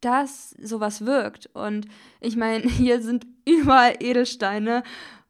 [0.00, 1.86] dass sowas wirkt und
[2.20, 4.82] ich meine, hier sind überall Edelsteine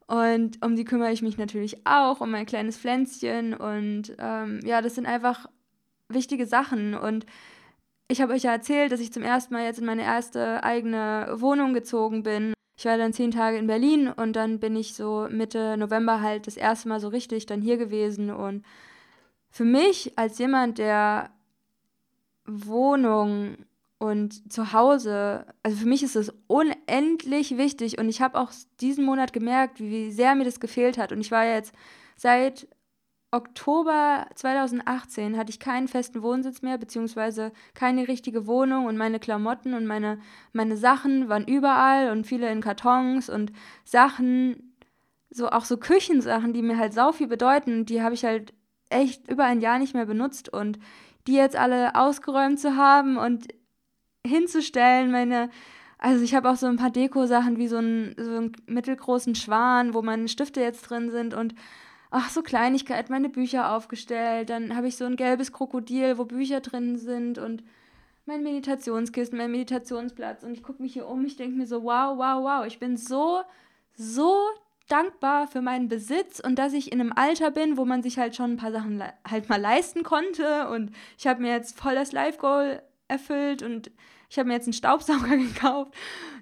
[0.07, 4.81] und um die kümmere ich mich natürlich auch, um mein kleines Pflänzchen und ähm, ja,
[4.81, 5.47] das sind einfach
[6.07, 7.25] wichtige Sachen und
[8.11, 11.27] ich habe euch ja erzählt, dass ich zum ersten Mal jetzt in meine erste eigene
[11.35, 12.53] Wohnung gezogen bin.
[12.75, 16.47] Ich war dann zehn Tage in Berlin und dann bin ich so Mitte November halt
[16.47, 18.31] das erste Mal so richtig dann hier gewesen.
[18.31, 18.65] Und
[19.51, 21.29] für mich als jemand, der
[22.51, 23.57] Wohnung
[23.97, 29.05] und zu Hause, also für mich ist es unendlich wichtig und ich habe auch diesen
[29.05, 31.11] Monat gemerkt, wie sehr mir das gefehlt hat.
[31.11, 31.73] Und ich war jetzt
[32.15, 32.67] seit
[33.31, 39.75] Oktober 2018 hatte ich keinen festen Wohnsitz mehr, beziehungsweise keine richtige Wohnung und meine Klamotten
[39.75, 40.19] und meine,
[40.51, 43.51] meine Sachen waren überall und viele in Kartons und
[43.83, 44.73] Sachen,
[45.29, 48.53] so auch so Küchensachen, die mir halt sau viel bedeuten, die habe ich halt
[48.89, 50.79] echt über ein Jahr nicht mehr benutzt und
[51.29, 53.47] die jetzt alle ausgeräumt zu haben und
[54.25, 55.49] hinzustellen, meine,
[55.99, 59.93] also ich habe auch so ein paar Deko-Sachen wie so, ein, so einen mittelgroßen Schwan,
[59.93, 61.53] wo meine Stifte jetzt drin sind und
[62.09, 64.49] ach, so Kleinigkeit, meine Bücher aufgestellt.
[64.49, 67.63] Dann habe ich so ein gelbes Krokodil, wo Bücher drin sind und
[68.25, 70.43] mein Meditationskissen, mein Meditationsplatz.
[70.43, 72.97] Und ich gucke mich hier um, ich denke mir so, wow, wow, wow, ich bin
[72.97, 73.41] so,
[73.93, 74.35] so
[74.89, 78.35] dankbar für meinen Besitz und dass ich in einem Alter bin, wo man sich halt
[78.35, 80.67] schon ein paar Sachen halt mal leisten konnte.
[80.69, 83.91] Und ich habe mir jetzt voll das Life-Goal erfüllt und
[84.29, 85.93] ich habe mir jetzt einen Staubsauger gekauft,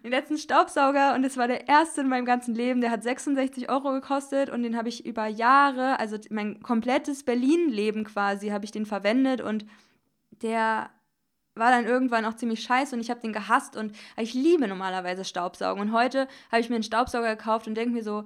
[0.03, 2.81] den letzten Staubsauger und es war der erste in meinem ganzen Leben.
[2.81, 8.03] Der hat 66 Euro gekostet und den habe ich über Jahre, also mein komplettes Berlin-Leben
[8.03, 9.65] quasi, habe ich den verwendet und
[10.41, 10.89] der
[11.59, 15.25] war dann irgendwann auch ziemlich scheiße und ich habe den gehasst und ich liebe normalerweise
[15.25, 18.23] Staubsaugen und heute habe ich mir einen Staubsauger gekauft und denke mir so,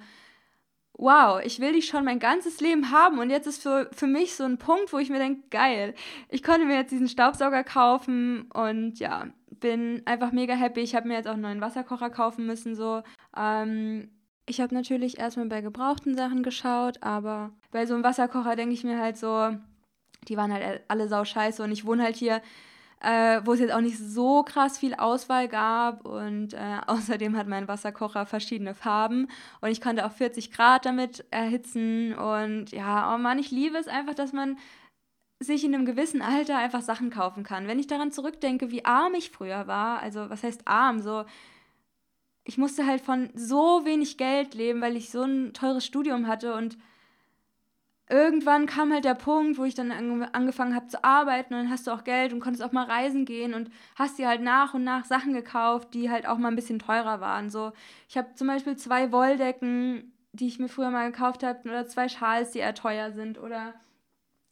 [0.93, 4.35] wow, ich will dich schon mein ganzes Leben haben und jetzt ist für, für mich
[4.35, 5.95] so ein Punkt, wo ich mir denke, geil,
[6.29, 10.81] ich konnte mir jetzt diesen Staubsauger kaufen und ja, bin einfach mega happy.
[10.81, 13.03] Ich habe mir jetzt auch einen neuen Wasserkocher kaufen müssen, so.
[13.37, 14.09] Ähm,
[14.45, 18.83] ich habe natürlich erstmal bei gebrauchten Sachen geschaut, aber bei so einem Wasserkocher denke ich
[18.83, 19.55] mir halt so,
[20.27, 22.41] die waren halt alle sau scheiße und ich wohne halt hier
[23.01, 26.05] äh, wo es jetzt auch nicht so krass viel Auswahl gab.
[26.05, 29.27] Und äh, außerdem hat mein Wasserkocher verschiedene Farben
[29.61, 32.13] und ich konnte auch 40 Grad damit erhitzen.
[32.13, 34.57] Und ja, oh Mann, ich liebe es einfach, dass man
[35.39, 37.67] sich in einem gewissen Alter einfach Sachen kaufen kann.
[37.67, 41.25] Wenn ich daran zurückdenke, wie arm ich früher war, also was heißt arm, so
[42.43, 46.55] ich musste halt von so wenig Geld leben, weil ich so ein teures Studium hatte
[46.55, 46.77] und
[48.11, 51.87] irgendwann kam halt der Punkt, wo ich dann angefangen habe zu arbeiten und dann hast
[51.87, 54.83] du auch Geld und konntest auch mal reisen gehen und hast dir halt nach und
[54.83, 57.49] nach Sachen gekauft, die halt auch mal ein bisschen teurer waren.
[57.49, 57.71] So,
[58.09, 62.09] ich habe zum Beispiel zwei Wolldecken, die ich mir früher mal gekauft habe, oder zwei
[62.09, 63.73] Schals, die eher teuer sind oder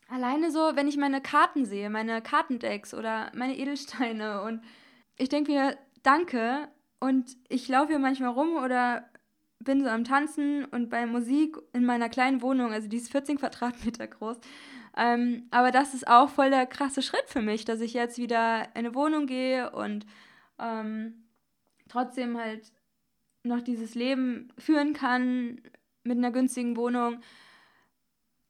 [0.08, 4.62] alleine so, wenn ich meine Karten sehe, meine Kartendecks oder meine Edelsteine und
[5.18, 6.70] ich denke mir, danke
[7.00, 9.04] und ich laufe hier manchmal rum oder
[9.60, 13.38] bin so am Tanzen und bei Musik in meiner kleinen Wohnung, also die ist 14
[13.38, 14.38] Quadratmeter groß.
[14.98, 18.64] Ähm, aber das ist auch voll der krasse Schritt für mich, dass ich jetzt wieder
[18.74, 20.06] in eine Wohnung gehe und
[20.58, 21.26] ähm,
[21.88, 22.72] trotzdem halt
[23.44, 25.62] noch dieses Leben führen kann
[26.04, 27.20] mit einer günstigen Wohnung,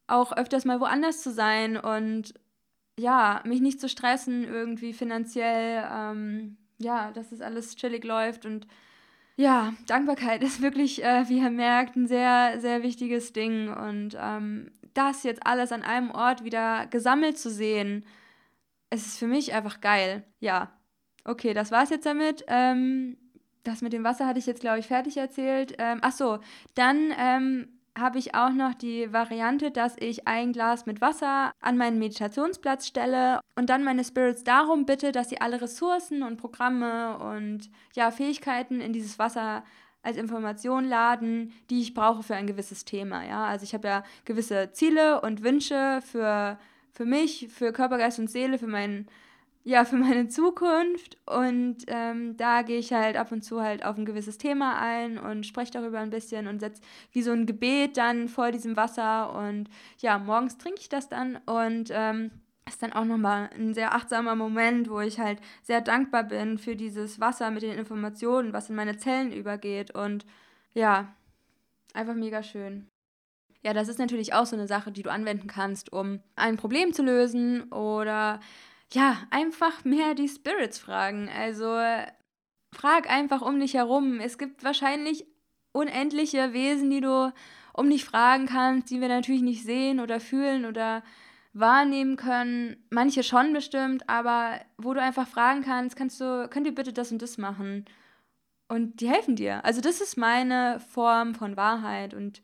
[0.07, 2.33] auch öfters mal woanders zu sein und
[2.97, 8.67] ja, mich nicht zu stressen irgendwie finanziell, ähm, ja, dass es alles chillig läuft und
[9.39, 13.69] ja, Dankbarkeit ist wirklich, äh, wie ihr merkt, ein sehr, sehr wichtiges Ding.
[13.73, 18.05] Und ähm, das jetzt alles an einem Ort wieder gesammelt zu sehen,
[18.89, 20.25] es ist für mich einfach geil.
[20.41, 20.71] Ja,
[21.23, 22.43] okay, das war's jetzt damit.
[22.47, 23.15] Ähm,
[23.63, 25.73] das mit dem Wasser hatte ich jetzt, glaube ich, fertig erzählt.
[25.77, 26.39] Ähm, ach so,
[26.75, 31.77] dann ähm, habe ich auch noch die Variante, dass ich ein Glas mit Wasser an
[31.77, 37.17] meinen Meditationsplatz stelle und dann meine Spirits darum bitte, dass sie alle Ressourcen und Programme
[37.17, 39.63] und ja, Fähigkeiten in dieses Wasser
[40.01, 43.25] als Information laden, die ich brauche für ein gewisses Thema.
[43.25, 43.45] Ja?
[43.45, 46.57] Also ich habe ja gewisse Ziele und Wünsche für,
[46.91, 49.07] für mich, für Körper, Geist und Seele, für meinen
[49.69, 51.17] ja, für meine Zukunft.
[51.27, 55.19] Und ähm, da gehe ich halt ab und zu halt auf ein gewisses Thema ein
[55.19, 59.35] und spreche darüber ein bisschen und setze wie so ein Gebet dann vor diesem Wasser.
[59.35, 62.31] Und ja, morgens trinke ich das dann und ähm,
[62.67, 66.75] ist dann auch nochmal ein sehr achtsamer Moment, wo ich halt sehr dankbar bin für
[66.75, 69.93] dieses Wasser mit den Informationen, was in meine Zellen übergeht.
[69.93, 70.25] Und
[70.73, 71.13] ja,
[71.93, 72.87] einfach mega schön.
[73.61, 76.91] Ja, das ist natürlich auch so eine Sache, die du anwenden kannst, um ein Problem
[76.91, 78.39] zu lösen oder
[78.93, 81.29] ja, einfach mehr die Spirits fragen.
[81.29, 81.77] Also
[82.71, 84.19] frag einfach um dich herum.
[84.19, 85.25] Es gibt wahrscheinlich
[85.71, 87.31] unendliche Wesen, die du
[87.73, 91.03] um dich fragen kannst, die wir natürlich nicht sehen oder fühlen oder
[91.53, 92.77] wahrnehmen können.
[92.89, 97.11] Manche schon bestimmt, aber wo du einfach fragen kannst, kannst du, könnt ihr bitte das
[97.11, 97.85] und das machen?
[98.67, 99.63] Und die helfen dir.
[99.65, 102.41] Also das ist meine Form von Wahrheit und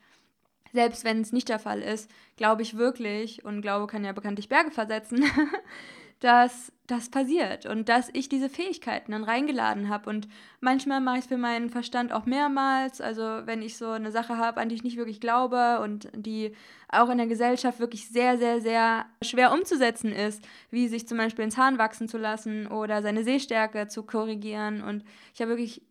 [0.73, 4.49] selbst wenn es nicht der Fall ist, glaube ich wirklich, und Glaube kann ja bekanntlich
[4.49, 5.23] Berge versetzen,
[6.25, 10.09] dass das passiert und dass ich diese Fähigkeiten dann reingeladen habe.
[10.09, 10.27] Und
[10.59, 12.99] manchmal mache ich es für meinen Verstand auch mehrmals.
[12.99, 16.55] Also wenn ich so eine Sache habe, an die ich nicht wirklich glaube und die
[16.89, 21.45] auch in der Gesellschaft wirklich sehr, sehr, sehr schwer umzusetzen ist, wie sich zum Beispiel
[21.45, 24.81] ins Zahn wachsen zu lassen oder seine Sehstärke zu korrigieren.
[24.81, 25.03] Und
[25.35, 25.83] ich habe wirklich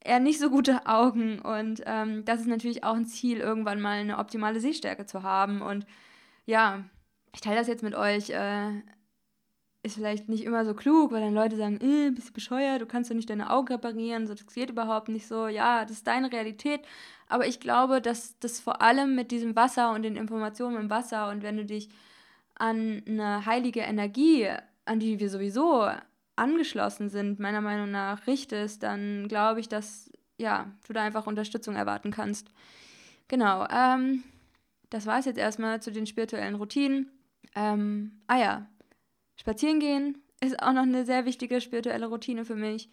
[0.00, 1.38] eher nicht so gute Augen.
[1.38, 5.62] Und ähm, das ist natürlich auch ein Ziel, irgendwann mal eine optimale Sehstärke zu haben.
[5.62, 5.86] Und
[6.44, 6.84] ja,
[7.32, 8.28] ich teile das jetzt mit euch.
[8.28, 8.82] Äh,
[9.82, 12.86] ist vielleicht nicht immer so klug, weil dann Leute sagen, äh, bist du bescheuert, du
[12.86, 15.48] kannst doch nicht deine Augen reparieren, so, das geht überhaupt nicht so.
[15.48, 16.82] Ja, das ist deine Realität.
[17.28, 21.30] Aber ich glaube, dass das vor allem mit diesem Wasser und den Informationen im Wasser
[21.30, 21.88] und wenn du dich
[22.56, 24.48] an eine heilige Energie,
[24.84, 25.88] an die wir sowieso
[26.36, 31.76] angeschlossen sind, meiner Meinung nach, richtest, dann glaube ich, dass ja, du da einfach Unterstützung
[31.76, 32.50] erwarten kannst.
[33.28, 34.24] Genau, ähm,
[34.90, 37.10] das war es jetzt erstmal zu den spirituellen Routinen.
[37.54, 38.66] Ähm, ah ja,
[39.40, 42.90] Spazieren gehen ist auch noch eine sehr wichtige spirituelle Routine für mich.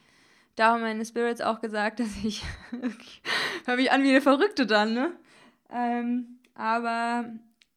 [0.55, 2.41] Da haben meine Spirits auch gesagt, dass ich.
[3.65, 5.11] höre mich an wie eine Verrückte dann, ne?
[5.69, 7.25] Ähm, aber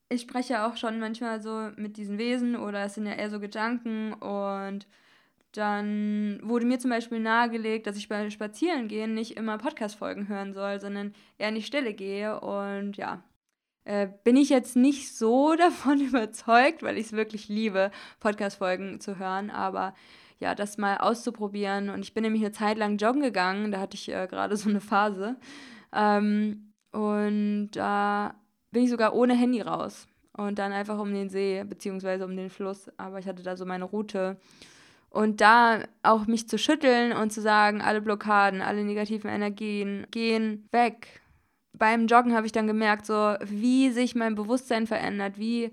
[0.09, 3.41] ich spreche auch schon manchmal so mit diesen Wesen oder es sind ja eher so
[3.41, 4.87] Gedanken und
[5.51, 10.81] dann wurde mir zum Beispiel nahegelegt, dass ich bei Spazierengehen nicht immer Podcast-Folgen hören soll,
[10.81, 12.39] sondern eher in die Stille gehe.
[12.39, 13.25] Und ja,
[13.85, 17.91] äh, bin ich jetzt nicht so davon überzeugt, weil ich es wirklich liebe,
[18.21, 19.51] Podcast-Folgen zu hören.
[19.51, 19.95] Aber
[20.39, 21.91] ja, das mal auszuprobieren.
[21.91, 24.69] Und ich bin nämlich eine Zeit lang joggen gegangen, da hatte ich äh, gerade so
[24.69, 25.37] eine Phase.
[25.93, 28.35] Ähm, und da
[28.71, 30.07] bin ich sogar ohne Handy raus.
[30.37, 32.91] Und dann einfach um den See, beziehungsweise um den Fluss.
[32.97, 34.39] Aber ich hatte da so meine Route.
[35.11, 40.69] Und da auch mich zu schütteln und zu sagen, alle Blockaden, alle negativen Energien gehen
[40.71, 41.21] weg.
[41.81, 45.73] Beim Joggen habe ich dann gemerkt, so wie sich mein Bewusstsein verändert, wie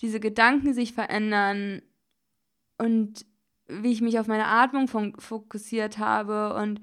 [0.00, 1.82] diese Gedanken sich verändern
[2.78, 3.26] und
[3.66, 6.80] wie ich mich auf meine Atmung fokussiert habe und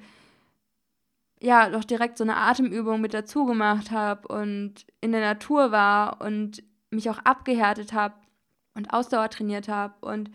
[1.42, 6.22] ja, doch direkt so eine Atemübung mit dazu gemacht habe und in der Natur war
[6.22, 8.14] und mich auch abgehärtet habe
[8.76, 10.30] und Ausdauer trainiert habe und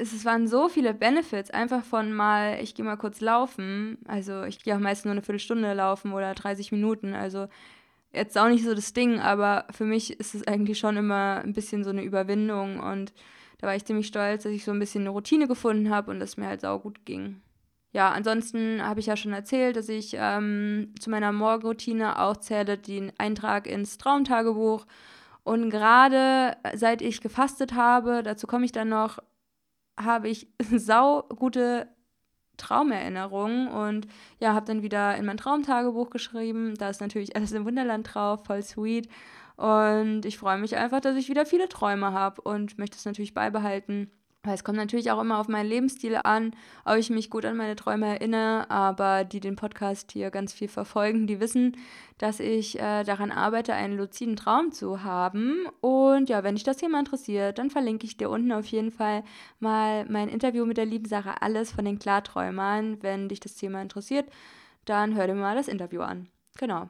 [0.00, 4.62] es, waren so viele Benefits, einfach von mal, ich gehe mal kurz laufen, also ich
[4.62, 7.48] gehe auch meist nur eine Viertelstunde laufen oder 30 Minuten, also
[8.12, 11.52] jetzt auch nicht so das Ding, aber für mich ist es eigentlich schon immer ein
[11.52, 13.12] bisschen so eine Überwindung und
[13.58, 16.20] da war ich ziemlich stolz, dass ich so ein bisschen eine Routine gefunden habe und
[16.20, 17.42] es mir halt saugut ging.
[17.92, 22.78] Ja, ansonsten habe ich ja schon erzählt, dass ich ähm, zu meiner Morgenroutine auch zähle
[22.78, 24.86] den Eintrag ins Traumtagebuch.
[25.42, 29.18] Und gerade seit ich gefastet habe, dazu komme ich dann noch,
[29.98, 31.88] habe ich sau gute
[32.56, 34.06] Traumerinnerungen und
[34.38, 36.74] ja, habe dann wieder in mein Traumtagebuch geschrieben.
[36.76, 39.08] Da ist natürlich alles im Wunderland drauf, voll sweet.
[39.56, 43.34] Und ich freue mich einfach, dass ich wieder viele Träume habe und möchte es natürlich
[43.34, 44.10] beibehalten.
[44.42, 47.58] Weil es kommt natürlich auch immer auf meinen Lebensstil an, ob ich mich gut an
[47.58, 51.76] meine Träume erinnere, aber die den Podcast hier ganz viel verfolgen, die wissen,
[52.16, 55.66] dass ich äh, daran arbeite, einen luziden Traum zu haben.
[55.82, 59.24] Und ja, wenn dich das Thema interessiert, dann verlinke ich dir unten auf jeden Fall
[59.58, 63.02] mal mein Interview mit der lieben Sarah Alles von den Klarträumern.
[63.02, 64.26] Wenn dich das Thema interessiert,
[64.86, 66.28] dann hör dir mal das Interview an.
[66.56, 66.88] Genau.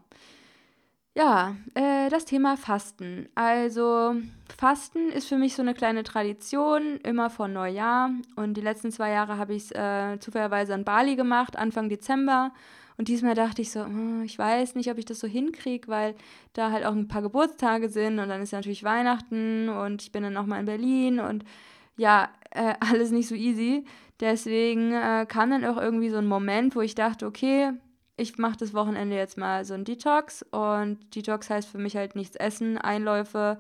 [1.21, 3.29] Ja, äh, das Thema Fasten.
[3.35, 4.15] Also
[4.57, 8.11] Fasten ist für mich so eine kleine Tradition, immer vor Neujahr.
[8.37, 12.53] Und die letzten zwei Jahre habe ich es äh, zufälligerweise in Bali gemacht, Anfang Dezember.
[12.97, 16.15] Und diesmal dachte ich so, hm, ich weiß nicht, ob ich das so hinkriege, weil
[16.55, 20.23] da halt auch ein paar Geburtstage sind und dann ist natürlich Weihnachten und ich bin
[20.23, 21.45] dann auch mal in Berlin und
[21.99, 23.85] ja, äh, alles nicht so easy.
[24.21, 27.73] Deswegen äh, kam dann auch irgendwie so ein Moment, wo ich dachte, okay,
[28.21, 32.15] ich mache das Wochenende jetzt mal so ein Detox und Detox heißt für mich halt
[32.15, 33.59] nichts essen, Einläufe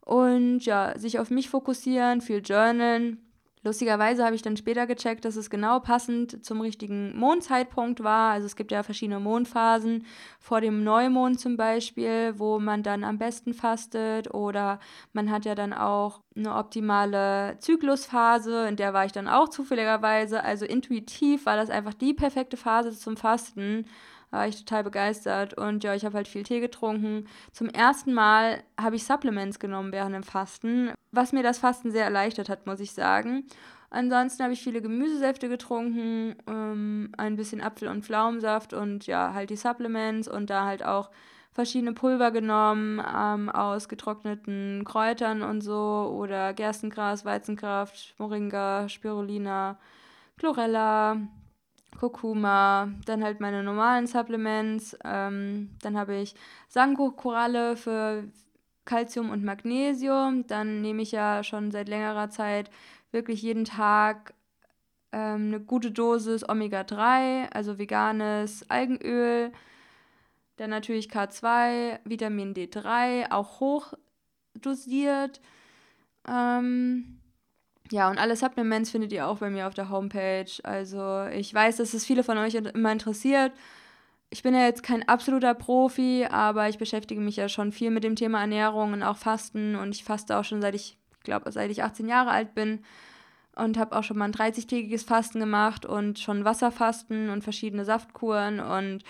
[0.00, 3.27] und ja, sich auf mich fokussieren, viel journalen
[3.68, 8.32] Lustigerweise habe ich dann später gecheckt, dass es genau passend zum richtigen Mondzeitpunkt war.
[8.32, 10.06] Also es gibt ja verschiedene Mondphasen,
[10.40, 14.32] vor dem Neumond zum Beispiel, wo man dann am besten fastet.
[14.32, 14.80] Oder
[15.12, 20.42] man hat ja dann auch eine optimale Zyklusphase, in der war ich dann auch zufälligerweise.
[20.42, 23.84] Also intuitiv war das einfach die perfekte Phase zum Fasten
[24.30, 25.54] war ich total begeistert.
[25.54, 27.26] Und ja, ich habe halt viel Tee getrunken.
[27.52, 32.04] Zum ersten Mal habe ich Supplements genommen während dem Fasten, was mir das Fasten sehr
[32.04, 33.44] erleichtert hat, muss ich sagen.
[33.90, 39.48] Ansonsten habe ich viele Gemüsesäfte getrunken, ähm, ein bisschen Apfel- und Pflaumensaft und ja, halt
[39.48, 41.10] die Supplements und da halt auch
[41.52, 49.78] verschiedene Pulver genommen ähm, aus getrockneten Kräutern und so oder Gerstengras, Weizenkraft, Moringa, Spirulina,
[50.36, 51.16] Chlorella,
[51.96, 56.34] Kurkuma, dann halt meine normalen Supplements, ähm, dann habe ich
[56.68, 58.24] Sango-Koralle für
[58.84, 62.70] Calcium und Magnesium, dann nehme ich ja schon seit längerer Zeit
[63.10, 64.34] wirklich jeden Tag
[65.12, 69.52] ähm, eine gute Dosis Omega-3, also veganes Algenöl,
[70.56, 73.94] dann natürlich K2, Vitamin D3, auch hoch
[74.54, 75.40] dosiert.
[76.26, 77.17] Ähm,
[77.90, 80.50] ja, und alle Supplements findet ihr auch bei mir auf der Homepage.
[80.62, 83.52] Also ich weiß, dass es viele von euch immer interessiert.
[84.30, 88.04] Ich bin ja jetzt kein absoluter Profi, aber ich beschäftige mich ja schon viel mit
[88.04, 89.74] dem Thema Ernährung und auch Fasten.
[89.74, 92.80] Und ich faste auch schon seit ich, glaube, seit ich 18 Jahre alt bin.
[93.56, 98.60] Und habe auch schon mal ein 30-tägiges Fasten gemacht und schon Wasserfasten und verschiedene Saftkuren.
[98.60, 99.02] Und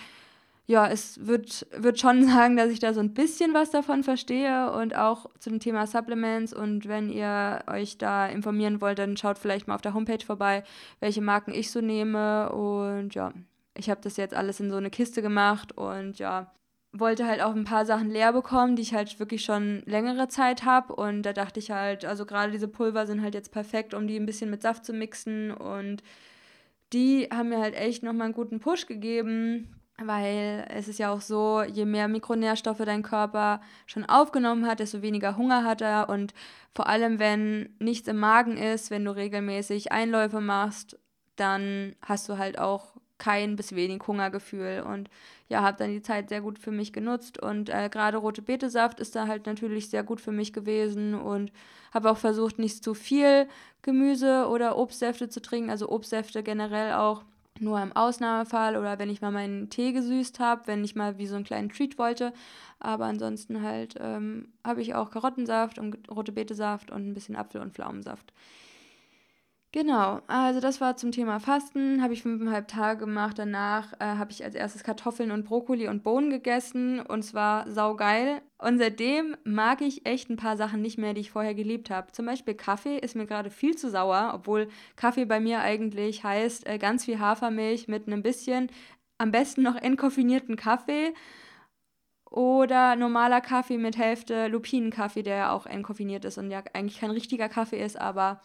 [0.69, 4.71] ja, es wird, wird schon sagen, dass ich da so ein bisschen was davon verstehe
[4.71, 6.53] und auch zu dem Thema Supplements.
[6.53, 10.63] Und wenn ihr euch da informieren wollt, dann schaut vielleicht mal auf der Homepage vorbei,
[10.99, 12.51] welche Marken ich so nehme.
[12.51, 13.33] Und ja,
[13.75, 16.53] ich habe das jetzt alles in so eine Kiste gemacht und ja,
[16.91, 20.65] wollte halt auch ein paar Sachen leer bekommen, die ich halt wirklich schon längere Zeit
[20.65, 20.93] habe.
[20.93, 24.17] Und da dachte ich halt, also gerade diese Pulver sind halt jetzt perfekt, um die
[24.17, 25.49] ein bisschen mit Saft zu mixen.
[25.49, 26.03] Und
[26.93, 29.75] die haben mir halt echt nochmal einen guten Push gegeben
[30.05, 35.01] weil es ist ja auch so, je mehr Mikronährstoffe dein Körper schon aufgenommen hat, desto
[35.01, 36.09] weniger Hunger hat er.
[36.09, 36.33] Und
[36.73, 40.97] vor allem, wenn nichts im Magen ist, wenn du regelmäßig Einläufe machst,
[41.35, 44.83] dann hast du halt auch kein bis wenig Hungergefühl.
[44.87, 45.09] Und
[45.49, 47.41] ja, habe dann die Zeit sehr gut für mich genutzt.
[47.41, 51.13] Und äh, gerade rote Betesaft ist da halt natürlich sehr gut für mich gewesen.
[51.15, 51.51] Und
[51.93, 53.47] habe auch versucht, nicht zu viel
[53.81, 57.23] Gemüse oder Obstsäfte zu trinken, also Obstsäfte generell auch
[57.61, 61.27] nur im Ausnahmefall oder wenn ich mal meinen Tee gesüßt habe, wenn ich mal wie
[61.27, 62.33] so einen kleinen Treat wollte.
[62.79, 67.61] Aber ansonsten halt ähm, habe ich auch Karottensaft und rote Betesaft und ein bisschen Apfel-
[67.61, 68.33] und Pflaumensaft.
[69.71, 73.37] Genau, also das war zum Thema Fasten, habe ich fünfeinhalb Tage gemacht.
[73.37, 78.41] Danach äh, habe ich als erstes Kartoffeln und Brokkoli und Bohnen gegessen und zwar saugeil.
[78.57, 82.11] Und seitdem mag ich echt ein paar Sachen nicht mehr, die ich vorher geliebt habe.
[82.11, 86.65] Zum Beispiel Kaffee ist mir gerade viel zu sauer, obwohl Kaffee bei mir eigentlich heißt
[86.65, 88.71] äh, ganz viel Hafermilch mit einem bisschen,
[89.19, 91.13] am besten noch entkoffinierten Kaffee.
[92.31, 97.11] Oder normaler Kaffee mit Hälfte Lupinenkaffee, der ja auch entkoffiniert ist und ja eigentlich kein
[97.11, 98.41] richtiger Kaffee ist, aber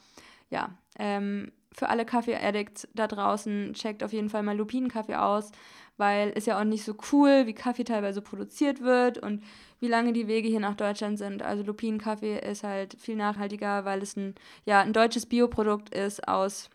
[0.51, 5.51] ja, ähm, für alle Kaffee-Addicts da draußen, checkt auf jeden Fall mal Lupinenkaffee aus,
[5.97, 9.43] weil es ja auch nicht so cool, wie Kaffee teilweise produziert wird und
[9.81, 11.43] wie lange die Wege hier nach Deutschland sind.
[11.43, 14.35] Also Lupinenkaffee ist halt viel nachhaltiger, weil es ein,
[14.65, 16.71] ja, ein deutsches Bioprodukt ist aus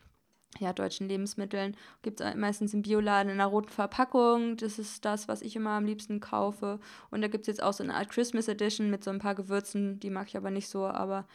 [0.57, 1.77] ja, deutschen Lebensmitteln.
[2.01, 4.57] Gibt es meistens im Bioladen in einer roten Verpackung.
[4.57, 6.79] Das ist das, was ich immer am liebsten kaufe.
[7.11, 9.35] Und da gibt es jetzt auch so eine Art Christmas Edition mit so ein paar
[9.35, 9.99] Gewürzen.
[9.99, 11.27] Die mag ich aber nicht so, aber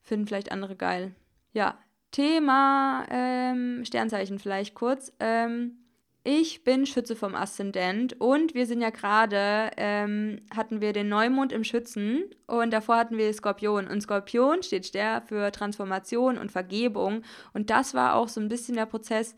[0.00, 1.14] finden vielleicht andere geil.
[1.52, 1.78] Ja,
[2.12, 5.12] Thema ähm, Sternzeichen vielleicht kurz.
[5.18, 5.78] Ähm,
[6.24, 11.50] ich bin Schütze vom Aszendent und wir sind ja gerade, ähm, hatten wir den Neumond
[11.50, 13.88] im Schützen und davor hatten wir Skorpion.
[13.88, 17.22] Und Skorpion steht der für Transformation und Vergebung.
[17.54, 19.34] Und das war auch so ein bisschen der Prozess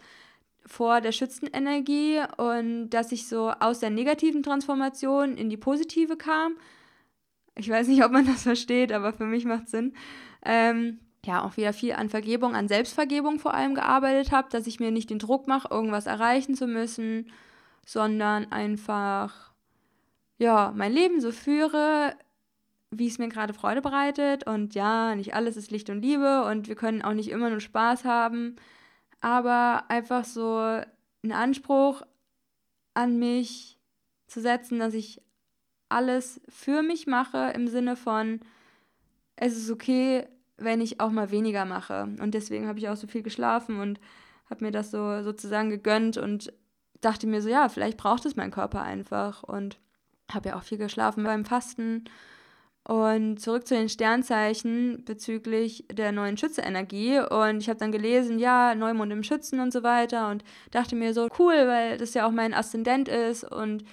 [0.67, 6.57] vor der Schützenenergie und dass ich so aus der negativen Transformation in die positive kam.
[7.57, 9.95] Ich weiß nicht, ob man das versteht, aber für mich macht es Sinn.
[10.45, 14.81] Ähm, ja auch wieder viel an Vergebung, an Selbstvergebung vor allem gearbeitet habe, dass ich
[14.81, 17.31] mir nicht den Druck mache, irgendwas erreichen zu müssen,
[17.87, 19.53] sondern einfach
[20.39, 22.15] ja, mein Leben so führe,
[22.91, 24.47] wie es mir gerade Freude bereitet.
[24.47, 27.61] Und ja, nicht alles ist Licht und Liebe und wir können auch nicht immer nur
[27.61, 28.57] Spaß haben,
[29.21, 32.03] aber einfach so einen Anspruch
[32.95, 33.79] an mich
[34.27, 35.21] zu setzen, dass ich
[35.89, 38.41] alles für mich mache im Sinne von
[39.37, 40.27] es ist okay,
[40.57, 42.09] wenn ich auch mal weniger mache.
[42.21, 44.01] Und deswegen habe ich auch so viel geschlafen und
[44.51, 46.53] habe mir das so sozusagen gegönnt und
[47.01, 49.43] dachte mir so, ja, vielleicht braucht es mein Körper einfach.
[49.43, 49.79] Und
[50.33, 52.05] habe ja auch viel geschlafen beim Fasten.
[52.87, 57.19] Und zurück zu den Sternzeichen bezüglich der neuen Schütze-Energie.
[57.19, 60.29] Und ich habe dann gelesen, ja, Neumond im Schützen und so weiter.
[60.29, 63.45] Und dachte mir so, cool, weil das ja auch mein Aszendent ist.
[63.45, 63.85] Und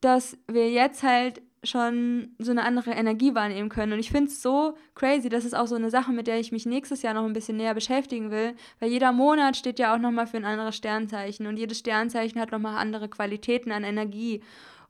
[0.00, 3.92] dass wir jetzt halt schon so eine andere Energie wahrnehmen können.
[3.92, 6.52] Und ich finde es so crazy, das ist auch so eine Sache, mit der ich
[6.52, 9.98] mich nächstes Jahr noch ein bisschen näher beschäftigen will, weil jeder Monat steht ja auch
[9.98, 14.42] nochmal für ein anderes Sternzeichen und jedes Sternzeichen hat nochmal andere Qualitäten an Energie.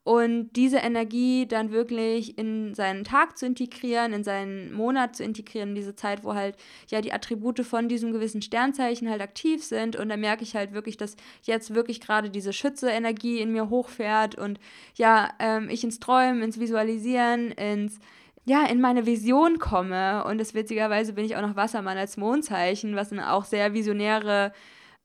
[0.03, 5.75] Und diese Energie dann wirklich in seinen Tag zu integrieren, in seinen Monat zu integrieren,
[5.75, 6.57] diese Zeit, wo halt
[6.89, 9.97] ja die Attribute von diesem gewissen Sternzeichen halt aktiv sind.
[9.97, 14.37] Und da merke ich halt wirklich, dass jetzt wirklich gerade diese Schütze-Energie in mir hochfährt
[14.37, 14.59] und
[14.95, 18.01] ja, ähm, ich ins Träumen, ins Visualisieren, ins
[18.47, 20.25] ja, in meine Vision komme.
[20.25, 24.53] Und das witzigerweise bin ich auch noch Wassermann als Mondzeichen, was eine auch sehr visionäre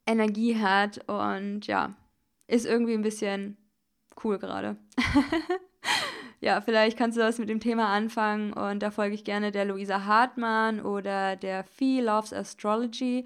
[0.08, 1.08] Energie hat.
[1.10, 1.96] Und ja,
[2.48, 3.58] ist irgendwie ein bisschen
[4.24, 4.78] cool gerade.
[6.42, 9.66] ja, vielleicht kannst du was mit dem Thema anfangen und da folge ich gerne der
[9.66, 13.26] Luisa Hartmann oder der Fee Loves Astrology.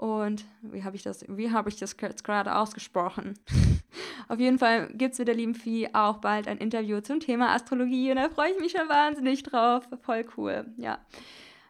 [0.00, 3.38] Und wie habe ich das, wie habe ich das gerade ausgesprochen?
[4.28, 7.54] Auf jeden Fall gibt es mit der lieben Fee auch bald ein Interview zum Thema
[7.54, 9.86] Astrologie und da freue ich mich schon wahnsinnig drauf.
[10.00, 10.98] Voll cool, ja.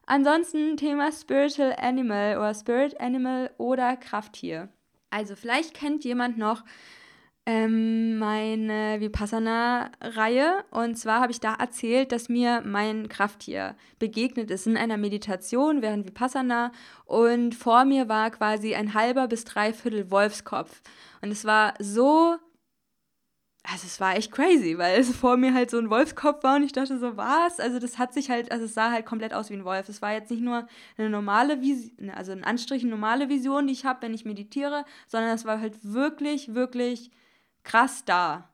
[0.07, 4.69] Ansonsten Thema Spiritual Animal oder Spirit Animal oder Krafttier.
[5.11, 6.65] Also vielleicht kennt jemand noch
[7.47, 10.65] ähm, meine Vipassana-Reihe.
[10.71, 15.83] Und zwar habe ich da erzählt, dass mir mein Krafttier begegnet ist in einer Meditation
[15.83, 16.73] während Vipassana.
[17.07, 20.83] Und vor mir war quasi ein halber bis dreiviertel Wolfskopf.
[21.23, 22.37] Und es war so
[23.63, 26.63] also es war echt crazy, weil es vor mir halt so ein Wolfskopf war und
[26.63, 27.61] ich dachte so, was?
[27.61, 29.89] Also das hat sich halt, also es sah halt komplett aus wie ein Wolf.
[29.89, 30.67] Es war jetzt nicht nur
[30.97, 35.35] eine normale Vision, also in Anstrichen normale Vision, die ich habe, wenn ich meditiere, sondern
[35.35, 37.11] es war halt wirklich, wirklich
[37.63, 38.49] krass da.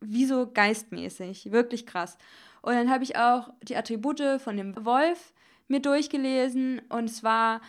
[0.00, 1.52] Wie so geistmäßig.
[1.52, 2.16] Wirklich krass.
[2.62, 5.32] Und dann habe ich auch die Attribute von dem Wolf
[5.68, 7.60] mir durchgelesen und es war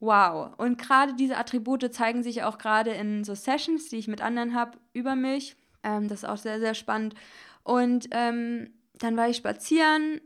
[0.00, 0.52] wow.
[0.58, 4.54] Und gerade diese Attribute zeigen sich auch gerade in so Sessions, die ich mit anderen
[4.54, 5.56] habe, über mich.
[5.82, 7.14] Ähm, das ist auch sehr, sehr spannend.
[7.62, 10.20] Und ähm, dann war ich spazieren,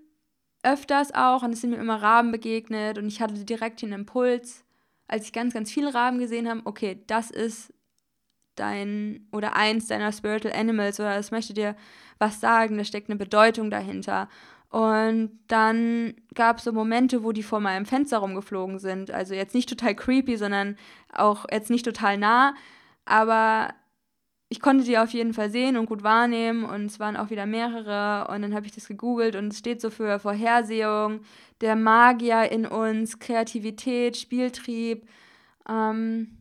[0.62, 4.64] öfters auch, und es sind mir immer Raben begegnet und ich hatte direkt den Impuls,
[5.08, 7.72] als ich ganz, ganz viele Raben gesehen habe, okay, das ist
[8.54, 11.76] dein oder eins deiner Spiritual Animals oder das möchte dir
[12.18, 14.28] was sagen, da steckt eine Bedeutung dahinter.
[14.70, 19.10] Und dann gab es so Momente, wo die vor meinem Fenster rumgeflogen sind.
[19.10, 20.76] Also jetzt nicht total creepy, sondern
[21.12, 22.54] auch jetzt nicht total nah.
[23.04, 23.74] Aber
[24.48, 26.64] ich konnte die auf jeden Fall sehen und gut wahrnehmen.
[26.64, 28.32] Und es waren auch wieder mehrere.
[28.32, 31.22] Und dann habe ich das gegoogelt und es steht so für Vorhersehung,
[31.60, 35.08] der Magier in uns, Kreativität, Spieltrieb.
[35.68, 36.39] Ähm,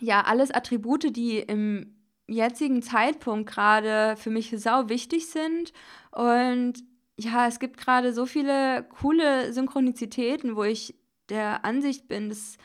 [0.00, 1.94] ja, alles Attribute, die im
[2.26, 5.72] jetzigen Zeitpunkt gerade für mich sau wichtig sind.
[6.10, 6.74] Und
[7.18, 10.94] ja, es gibt gerade so viele coole Synchronizitäten, wo ich
[11.28, 12.56] der Ansicht bin, dass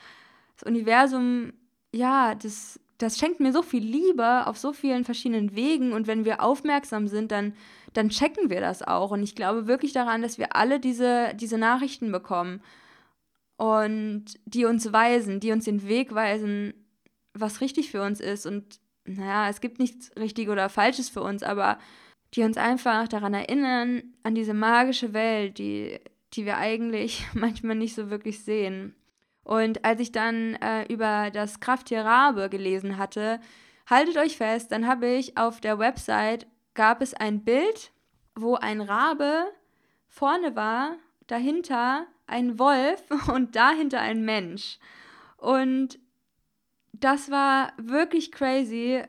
[0.57, 1.53] das Universum,
[1.93, 6.25] ja, das, das schenkt mir so viel Liebe auf so vielen verschiedenen Wegen und wenn
[6.25, 7.53] wir aufmerksam sind, dann,
[7.93, 9.11] dann checken wir das auch.
[9.11, 12.61] Und ich glaube wirklich daran, dass wir alle diese, diese Nachrichten bekommen
[13.57, 16.73] und die uns weisen, die uns den Weg weisen,
[17.33, 18.45] was richtig für uns ist.
[18.45, 21.79] Und naja, es gibt nichts richtig oder falsches für uns, aber
[22.33, 25.99] die uns einfach daran erinnern, an diese magische Welt, die,
[26.33, 28.95] die wir eigentlich manchmal nicht so wirklich sehen.
[29.43, 33.39] Und als ich dann äh, über das Krafttier Rabe gelesen hatte,
[33.87, 37.91] haltet euch fest, dann habe ich auf der Website, gab es ein Bild,
[38.35, 39.45] wo ein Rabe
[40.07, 43.03] vorne war, dahinter ein Wolf
[43.33, 44.77] und dahinter ein Mensch.
[45.37, 45.97] Und
[46.99, 49.03] das war wirklich crazy.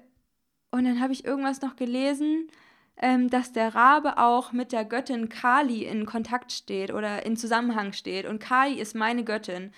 [0.70, 2.48] Und dann habe ich irgendwas noch gelesen,
[2.96, 7.92] ähm, dass der Rabe auch mit der Göttin Kali in Kontakt steht oder in Zusammenhang
[7.92, 8.26] steht.
[8.26, 9.72] Und Kali ist meine Göttin.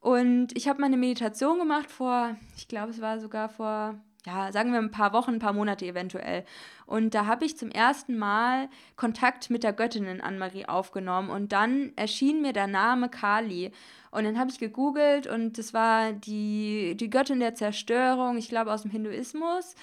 [0.00, 3.94] Und ich habe meine Meditation gemacht vor, ich glaube, es war sogar vor,
[4.26, 6.44] ja, sagen wir ein paar Wochen, ein paar Monate eventuell.
[6.86, 11.30] Und da habe ich zum ersten Mal Kontakt mit der Göttin Anne-Marie aufgenommen.
[11.30, 13.70] Und dann erschien mir der Name Kali.
[14.10, 18.72] Und dann habe ich gegoogelt und das war die, die Göttin der Zerstörung, ich glaube
[18.72, 19.74] aus dem Hinduismus.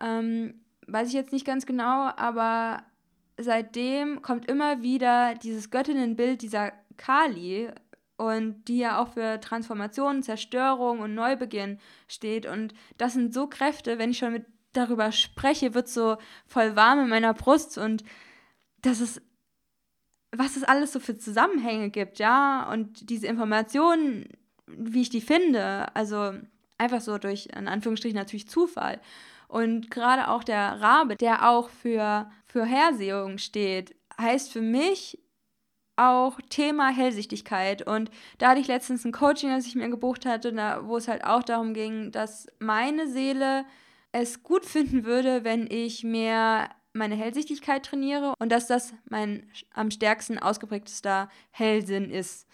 [0.00, 2.82] Ähm, weiß ich jetzt nicht ganz genau, aber
[3.38, 7.70] seitdem kommt immer wieder dieses Göttinnenbild dieser Kali
[8.20, 12.44] und die ja auch für Transformation, Zerstörung und Neubeginn steht.
[12.44, 14.44] Und das sind so Kräfte, wenn ich schon mit
[14.74, 18.04] darüber spreche, wird so voll warm in meiner Brust und
[18.82, 19.22] das ist,
[20.32, 24.28] was es alles so für Zusammenhänge gibt, ja, und diese Informationen,
[24.66, 26.34] wie ich die finde, also
[26.78, 29.00] einfach so durch, in Anführungsstrichen natürlich Zufall.
[29.48, 35.18] Und gerade auch der Rabe, der auch für Vorhersehung steht, heißt für mich
[36.00, 37.86] auch Thema Hellsichtigkeit.
[37.86, 40.52] Und da hatte ich letztens ein Coaching, das ich mir gebucht hatte,
[40.84, 43.64] wo es halt auch darum ging, dass meine Seele
[44.12, 49.90] es gut finden würde, wenn ich mehr meine Hellsichtigkeit trainiere und dass das mein am
[49.90, 52.48] stärksten ausgeprägtester Hellsinn ist.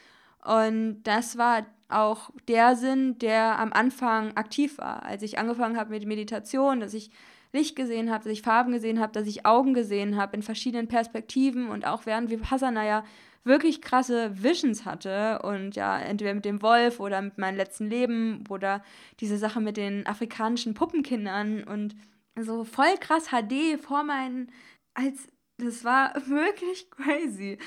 [0.44, 5.04] Und das war auch der Sinn, der am Anfang aktiv war.
[5.04, 7.10] Als ich angefangen habe mit Meditation, dass ich
[7.52, 10.88] Licht gesehen habe, dass ich Farben gesehen habe, dass ich Augen gesehen habe in verschiedenen
[10.88, 13.04] Perspektiven und auch während Vipassana ja
[13.46, 18.44] wirklich krasse Visions hatte und ja, entweder mit dem Wolf oder mit meinem letzten Leben
[18.48, 18.82] oder
[19.20, 21.96] diese Sache mit den afrikanischen Puppenkindern und
[22.38, 24.52] so voll krass HD vor meinen,
[24.94, 25.28] als
[25.58, 27.58] das war wirklich crazy.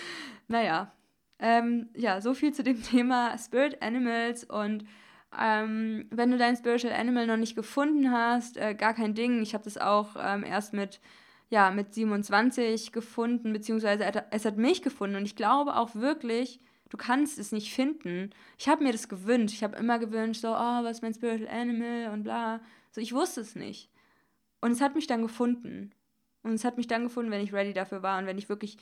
[0.48, 0.92] Naja,
[1.40, 4.86] ähm, ja, so viel zu dem Thema Spirit Animals und
[5.40, 9.42] ähm, wenn du dein Spiritual Animal noch nicht gefunden hast, äh, gar kein Ding.
[9.42, 11.00] Ich habe das auch ähm, erst mit,
[11.50, 16.98] ja, mit 27 gefunden, beziehungsweise es hat mich gefunden und ich glaube auch wirklich, du
[16.98, 18.32] kannst es nicht finden.
[18.58, 19.56] Ich habe mir das gewünscht.
[19.56, 22.62] Ich habe immer gewünscht, so, oh, was ist mein Spiritual Animal und bla.
[22.92, 23.90] So, ich wusste es nicht.
[24.62, 25.92] Und es hat mich dann gefunden.
[26.44, 28.78] Und es hat mich dann gefunden, wenn ich ready dafür war und wenn ich wirklich,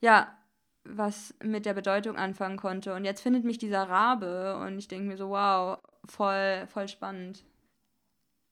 [0.00, 0.36] ja,
[0.84, 2.94] was mit der Bedeutung anfangen konnte.
[2.94, 7.44] Und jetzt findet mich dieser Rabe und ich denke mir so, wow, voll, voll spannend.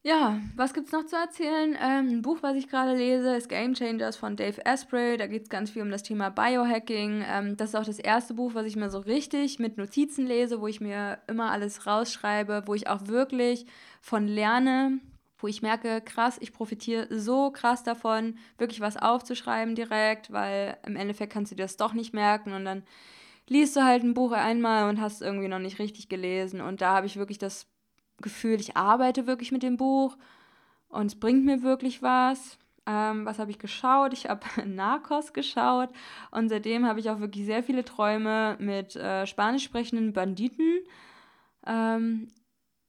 [0.06, 1.74] Ja, was gibt's noch zu erzählen?
[1.80, 5.16] Ähm, ein Buch, was ich gerade lese, ist Game Changers von Dave Asprey.
[5.16, 7.24] Da geht es ganz viel um das Thema Biohacking.
[7.26, 10.60] Ähm, das ist auch das erste Buch, was ich mir so richtig mit Notizen lese,
[10.60, 13.64] wo ich mir immer alles rausschreibe, wo ich auch wirklich
[14.02, 15.00] von lerne
[15.38, 20.96] wo ich merke, krass, ich profitiere so krass davon, wirklich was aufzuschreiben direkt, weil im
[20.96, 22.82] Endeffekt kannst du dir das doch nicht merken und dann
[23.46, 26.94] liest du halt ein Buch einmal und hast irgendwie noch nicht richtig gelesen und da
[26.94, 27.66] habe ich wirklich das
[28.20, 30.16] Gefühl, ich arbeite wirklich mit dem Buch
[30.88, 32.58] und es bringt mir wirklich was.
[32.86, 34.12] Ähm, was habe ich geschaut?
[34.12, 35.90] Ich habe Narcos geschaut
[36.30, 40.80] und seitdem habe ich auch wirklich sehr viele Träume mit äh, spanisch sprechenden Banditen.
[41.66, 42.28] Ähm,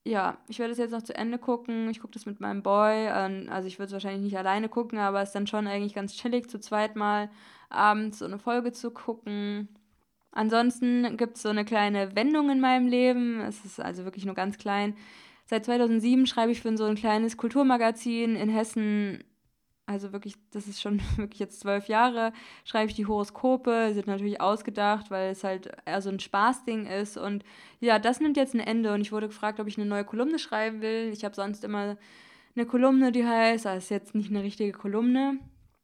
[0.06, 1.90] ja, ich werde es jetzt noch zu Ende gucken.
[1.90, 3.08] Ich gucke das mit meinem Boy.
[3.08, 6.14] Also ich würde es wahrscheinlich nicht alleine gucken, aber es ist dann schon eigentlich ganz
[6.14, 7.28] chillig, zu zweit mal
[7.70, 9.68] abends so eine Folge zu gucken.
[10.36, 13.40] Ansonsten gibt es so eine kleine Wendung in meinem Leben.
[13.40, 14.94] Es ist also wirklich nur ganz klein.
[15.46, 19.24] Seit 2007 schreibe ich für so ein kleines Kulturmagazin in Hessen
[19.86, 22.32] also wirklich, das ist schon wirklich jetzt zwölf Jahre,
[22.64, 27.16] schreibe ich die Horoskope, sind natürlich ausgedacht, weil es halt eher so ein Spaßding ist.
[27.16, 27.44] Und
[27.80, 30.38] ja, das nimmt jetzt ein Ende und ich wurde gefragt, ob ich eine neue Kolumne
[30.38, 31.10] schreiben will.
[31.12, 31.96] Ich habe sonst immer
[32.56, 35.38] eine Kolumne, die heißt, das ist jetzt nicht eine richtige Kolumne,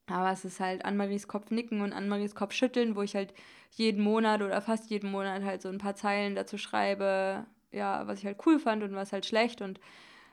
[0.07, 3.33] aber es ist halt Annemaries Kopf nicken und Annemaries Kopf schütteln, wo ich halt
[3.73, 8.21] jeden Monat oder fast jeden Monat halt so ein paar Zeilen dazu schreibe, ja, was
[8.21, 9.63] ich halt cool fand und was halt schlecht.
[9.63, 9.81] Und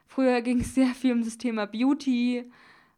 [0.08, 2.52] früher ging es sehr viel um das Thema Beauty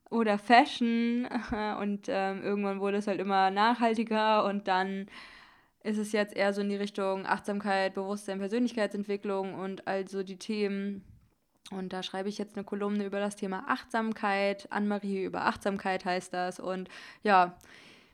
[0.09, 1.27] oder Fashion
[1.79, 5.07] und ähm, irgendwann wurde es halt immer nachhaltiger und dann
[5.83, 11.03] ist es jetzt eher so in die Richtung Achtsamkeit, Bewusstsein, Persönlichkeitsentwicklung und also die Themen.
[11.71, 14.67] Und da schreibe ich jetzt eine Kolumne über das Thema Achtsamkeit.
[14.71, 16.59] Anne-Marie über Achtsamkeit heißt das.
[16.59, 16.89] Und
[17.23, 17.57] ja,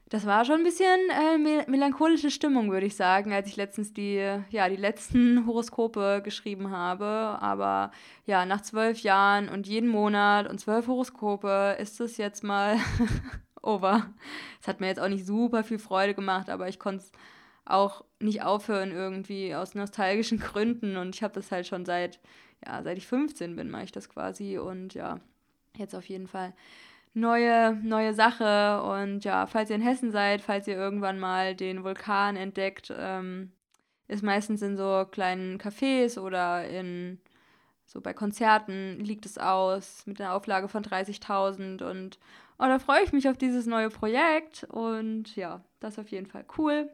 [0.09, 4.15] das war schon ein bisschen äh, melancholische Stimmung, würde ich sagen, als ich letztens die,
[4.49, 7.05] ja, die letzten Horoskope geschrieben habe.
[7.05, 7.91] Aber
[8.25, 12.77] ja, nach zwölf Jahren und jeden Monat und zwölf Horoskope ist es jetzt mal
[13.61, 14.09] over.
[14.61, 17.11] Es hat mir jetzt auch nicht super viel Freude gemacht, aber ich konnte es
[17.65, 20.95] auch nicht aufhören irgendwie aus nostalgischen Gründen.
[20.95, 22.21] Und ich habe das halt schon seit,
[22.65, 24.57] ja, seit ich 15 bin, mache ich das quasi.
[24.57, 25.19] Und ja,
[25.75, 26.53] jetzt auf jeden Fall
[27.17, 28.81] neue, neue Sache.
[28.83, 33.51] Und ja, falls ihr in Hessen seid, falls ihr irgendwann mal den Vulkan entdeckt, ähm,
[34.07, 37.19] ist meistens in so kleinen Cafés oder in
[37.85, 42.19] so bei Konzerten liegt es aus mit einer Auflage von 30.000 und
[42.59, 46.27] oh, da freue ich mich auf dieses neue Projekt und ja, das ist auf jeden
[46.27, 46.89] Fall cool.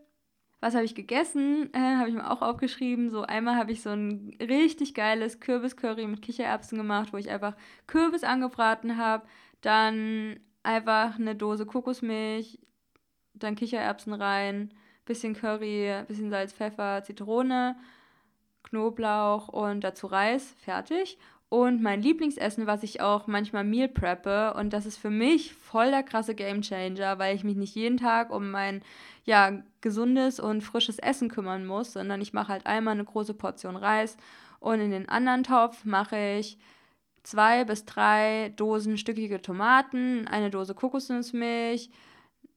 [0.59, 1.69] Was habe ich gegessen?
[1.73, 3.09] Äh, habe ich mir auch aufgeschrieben.
[3.09, 7.55] So einmal habe ich so ein richtig geiles Kürbiscurry mit Kichererbsen gemacht, wo ich einfach
[7.85, 9.25] Kürbis angebraten habe,
[9.63, 12.59] dann einfach eine Dose Kokosmilch,
[13.33, 14.73] dann Kichererbsen rein,
[15.05, 17.75] bisschen Curry, bisschen Salz, Pfeffer, Zitrone,
[18.63, 21.17] Knoblauch und dazu Reis, fertig.
[21.49, 25.91] Und mein Lieblingsessen, was ich auch manchmal Meal preppe, und das ist für mich voll
[25.91, 28.81] der krasse Gamechanger, weil ich mich nicht jeden Tag um mein
[29.23, 33.75] ja, gesundes und frisches Essen kümmern muss, sondern ich mache halt einmal eine große Portion
[33.75, 34.17] Reis
[34.59, 36.57] und in den anderen Topf mache ich
[37.23, 41.89] zwei bis drei Dosen stückige Tomaten, eine Dose Kokosnussmilch,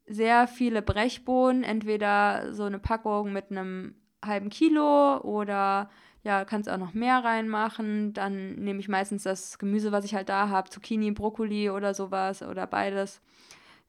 [0.06, 3.94] sehr viele Brechbohnen, entweder so eine Packung mit einem
[4.24, 5.88] halben Kilo oder
[6.22, 8.12] ja, kannst auch noch mehr reinmachen.
[8.12, 12.42] Dann nehme ich meistens das Gemüse, was ich halt da habe, Zucchini, Brokkoli oder sowas
[12.42, 13.20] oder beides.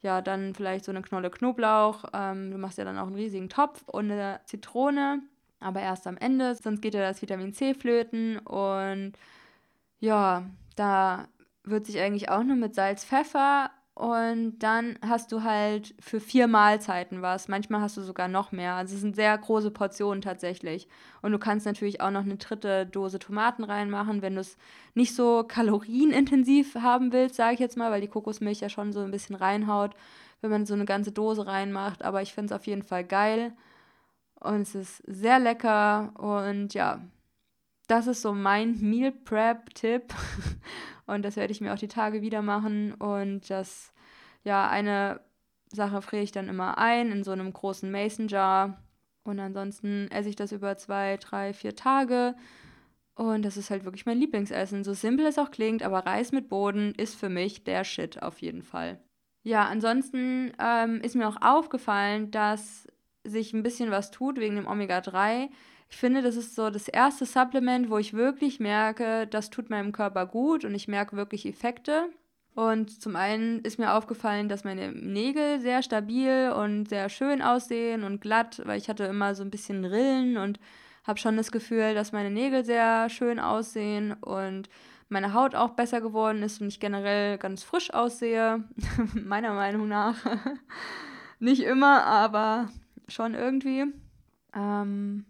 [0.01, 2.05] Ja, dann vielleicht so eine Knolle Knoblauch.
[2.13, 5.23] Ähm, du machst ja dann auch einen riesigen Topf und eine Zitrone,
[5.59, 9.13] aber erst am Ende, sonst geht ja das Vitamin C flöten und
[9.99, 10.43] ja,
[10.77, 11.27] da
[11.63, 16.45] wird sich eigentlich auch nur mit Salz, Pfeffer und dann hast du halt für vier
[16.45, 17.47] Mahlzeiten was.
[17.47, 18.75] Manchmal hast du sogar noch mehr.
[18.75, 20.87] Also es sind sehr große Portionen tatsächlich.
[21.23, 24.55] Und du kannst natürlich auch noch eine dritte Dose Tomaten reinmachen, wenn du es
[24.93, 28.99] nicht so kalorienintensiv haben willst, sage ich jetzt mal, weil die Kokosmilch ja schon so
[28.99, 29.95] ein bisschen reinhaut,
[30.41, 32.03] wenn man so eine ganze Dose reinmacht.
[32.03, 33.53] Aber ich finde es auf jeden Fall geil.
[34.39, 36.11] Und es ist sehr lecker.
[36.19, 37.01] Und ja,
[37.87, 40.13] das ist so mein Meal Prep-Tipp.
[41.05, 42.93] und das werde ich mir auch die Tage wieder machen.
[42.93, 43.93] Und das,
[44.43, 45.21] ja, eine
[45.71, 48.81] Sache friere ich dann immer ein in so einem großen Mason Jar.
[49.23, 52.35] Und ansonsten esse ich das über zwei, drei, vier Tage.
[53.15, 54.83] Und das ist halt wirklich mein Lieblingsessen.
[54.83, 58.39] So simpel es auch klingt, aber Reis mit Boden ist für mich der Shit auf
[58.41, 58.99] jeden Fall.
[59.43, 62.87] Ja, ansonsten ähm, ist mir auch aufgefallen, dass
[63.23, 65.49] sich ein bisschen was tut wegen dem Omega-3.
[65.89, 69.91] Ich finde, das ist so das erste Supplement, wo ich wirklich merke, das tut meinem
[69.91, 72.09] Körper gut und ich merke wirklich Effekte.
[72.55, 78.03] Und zum einen ist mir aufgefallen, dass meine Nägel sehr stabil und sehr schön aussehen
[78.03, 80.59] und glatt, weil ich hatte immer so ein bisschen Rillen und
[81.03, 84.69] habe schon das Gefühl, dass meine Nägel sehr schön aussehen und
[85.07, 88.63] meine Haut auch besser geworden ist und ich generell ganz frisch aussehe,
[89.13, 90.15] meiner Meinung nach.
[91.39, 92.69] Nicht immer, aber
[93.07, 93.85] schon irgendwie.
[94.55, 95.25] Ähm,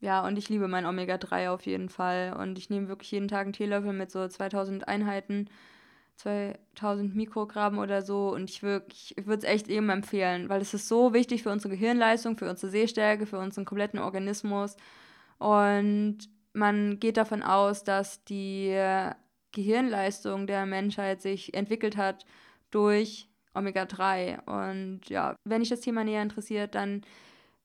[0.00, 2.36] ja, und ich liebe mein Omega-3 auf jeden Fall.
[2.38, 5.48] Und ich nehme wirklich jeden Tag einen Teelöffel mit so 2000 Einheiten,
[6.16, 8.32] 2000 Mikrogramm oder so.
[8.32, 11.74] Und ich, ich würde es echt eben empfehlen, weil es ist so wichtig für unsere
[11.74, 14.76] Gehirnleistung, für unsere Sehstärke, für unseren kompletten Organismus.
[15.38, 16.18] Und
[16.52, 18.76] man geht davon aus, dass die
[19.52, 22.24] Gehirnleistung der Menschheit sich entwickelt hat
[22.70, 24.44] durch Omega-3.
[24.44, 27.02] Und ja, wenn dich das Thema näher interessiert, dann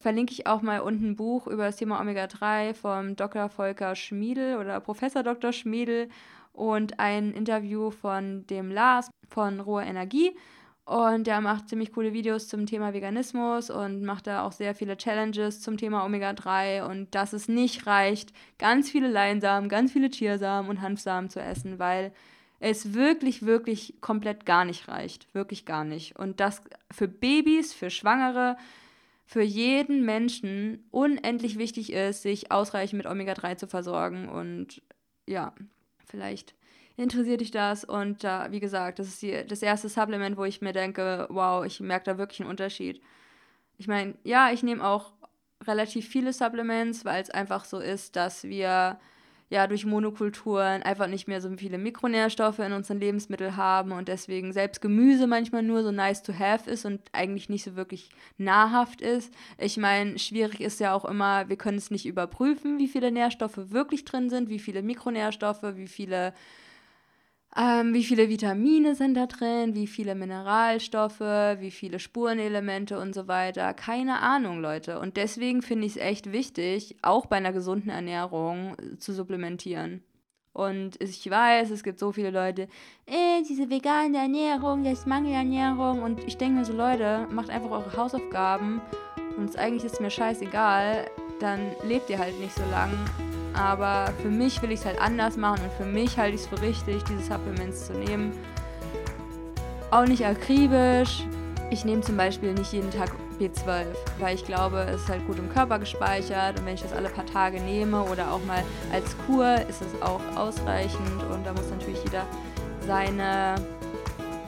[0.04, 3.48] verlinke ich auch mal unten ein Buch über das Thema Omega-3 vom Dr.
[3.48, 5.50] Volker Schmiedel oder Professor Dr.
[5.50, 6.10] Schmiedel
[6.52, 10.36] und ein Interview von dem Lars von Rohe Energie.
[10.84, 14.98] Und der macht ziemlich coole Videos zum Thema Veganismus und macht da auch sehr viele
[14.98, 20.68] Challenges zum Thema Omega-3 und dass es nicht reicht, ganz viele Leinsamen, ganz viele Chiasamen
[20.68, 22.12] und Hanfsamen zu essen, weil
[22.60, 25.32] es wirklich, wirklich komplett gar nicht reicht.
[25.32, 26.18] Wirklich gar nicht.
[26.18, 28.58] Und das für Babys, für Schwangere,
[29.26, 34.28] für jeden Menschen unendlich wichtig ist, sich ausreichend mit Omega-3 zu versorgen.
[34.28, 34.82] Und
[35.26, 35.54] ja,
[36.04, 36.54] vielleicht
[36.96, 37.84] interessiert dich das.
[37.84, 41.64] Und äh, wie gesagt, das ist die, das erste Supplement, wo ich mir denke, wow,
[41.64, 43.00] ich merke da wirklich einen Unterschied.
[43.78, 45.12] Ich meine, ja, ich nehme auch
[45.66, 48.98] relativ viele Supplements, weil es einfach so ist, dass wir
[49.50, 54.52] ja durch Monokulturen einfach nicht mehr so viele Mikronährstoffe in unseren Lebensmitteln haben und deswegen
[54.52, 59.00] selbst Gemüse manchmal nur so nice to have ist und eigentlich nicht so wirklich nahrhaft
[59.00, 59.32] ist.
[59.58, 63.58] Ich meine, schwierig ist ja auch immer, wir können es nicht überprüfen, wie viele Nährstoffe
[63.70, 66.32] wirklich drin sind, wie viele Mikronährstoffe, wie viele
[67.56, 73.28] ähm, wie viele Vitamine sind da drin, wie viele Mineralstoffe, wie viele Spurenelemente und so
[73.28, 73.72] weiter.
[73.74, 74.98] Keine Ahnung, Leute.
[74.98, 80.02] Und deswegen finde ich es echt wichtig, auch bei einer gesunden Ernährung äh, zu supplementieren.
[80.52, 82.68] Und ich weiß, es gibt so viele Leute,
[83.06, 86.02] äh, diese vegane Ernährung, das ist Mangelernährung.
[86.02, 88.80] Und ich denke mir so, Leute, macht einfach eure Hausaufgaben.
[89.36, 91.06] Und eigentlich ist mir scheißegal,
[91.40, 92.90] dann lebt ihr halt nicht so lang
[93.54, 96.46] aber für mich will ich es halt anders machen und für mich halte ich es
[96.48, 98.32] für richtig, diese Supplements zu nehmen.
[99.90, 101.24] Auch nicht akribisch.
[101.70, 103.86] Ich nehme zum Beispiel nicht jeden Tag B12,
[104.18, 107.08] weil ich glaube, es ist halt gut im Körper gespeichert und wenn ich das alle
[107.08, 108.62] paar Tage nehme oder auch mal
[108.92, 112.26] als Kur, ist es auch ausreichend und da muss natürlich jeder
[112.86, 113.54] seine,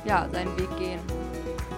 [0.04, 1.00] ja, seinen Weg gehen.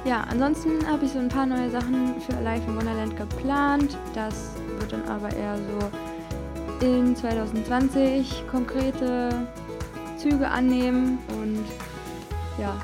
[0.08, 3.98] Ja, ansonsten habe ich so ein paar neue Sachen für Life in Wonderland geplant.
[4.14, 9.28] Das wird dann aber eher so in 2020 konkrete
[10.16, 11.62] Züge annehmen und
[12.58, 12.74] ja,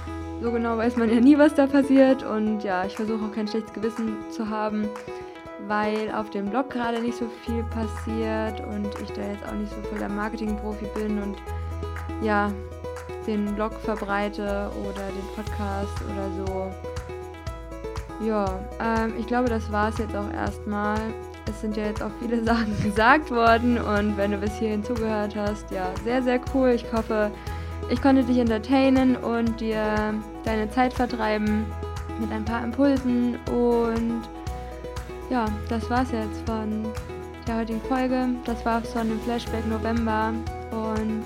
[0.43, 3.49] so genau weiß man ja nie, was da passiert und ja, ich versuche auch kein
[3.49, 4.87] schlechtes Gewissen zu haben,
[5.67, 9.73] weil auf dem Blog gerade nicht so viel passiert und ich da jetzt auch nicht
[9.73, 11.37] so voll der Marketingprofi bin und
[12.21, 12.53] ja,
[13.27, 16.94] den Blog verbreite oder den Podcast oder so.
[18.21, 20.99] Ja, ähm, ich glaube, das war es jetzt auch erstmal
[21.49, 25.37] es sind ja jetzt auch viele Sachen gesagt worden und wenn du bis hierhin zugehört
[25.37, 26.71] hast, ja, sehr, sehr cool.
[26.71, 27.31] Ich hoffe,
[27.91, 31.67] ich konnte dich entertainen und dir deine Zeit vertreiben
[32.21, 34.23] mit ein paar Impulsen und
[35.31, 36.87] ja, das war's jetzt von
[37.47, 38.29] der heutigen Folge.
[38.45, 40.33] Das war's von dem Flashback November
[40.71, 41.25] und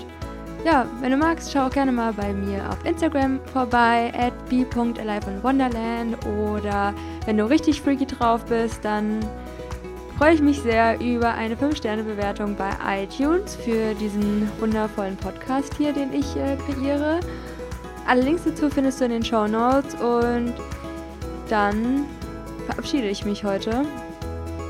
[0.65, 6.17] ja, wenn du magst, schau auch gerne mal bei mir auf Instagram vorbei, at b.aliveonwonderland
[6.25, 6.93] oder
[7.25, 9.19] wenn du richtig freaky drauf bist, dann
[10.17, 12.71] freue ich mich sehr über eine 5-Sterne-Bewertung bei
[13.03, 17.21] iTunes für diesen wundervollen Podcast hier, den ich äh, kreiere.
[18.05, 20.53] Alle Links dazu findest du in den Show Notes und
[21.47, 22.05] dann
[22.65, 23.83] verabschiede ich mich heute.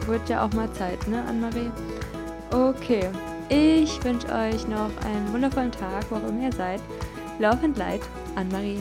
[0.05, 1.71] Wird ja auch mal Zeit, ne, Anne-Marie?
[2.51, 3.09] Okay,
[3.49, 6.81] ich wünsche euch noch einen wundervollen Tag, wo auch immer ihr seid.
[7.39, 8.01] Love and Light,
[8.35, 8.79] Anne-Marie.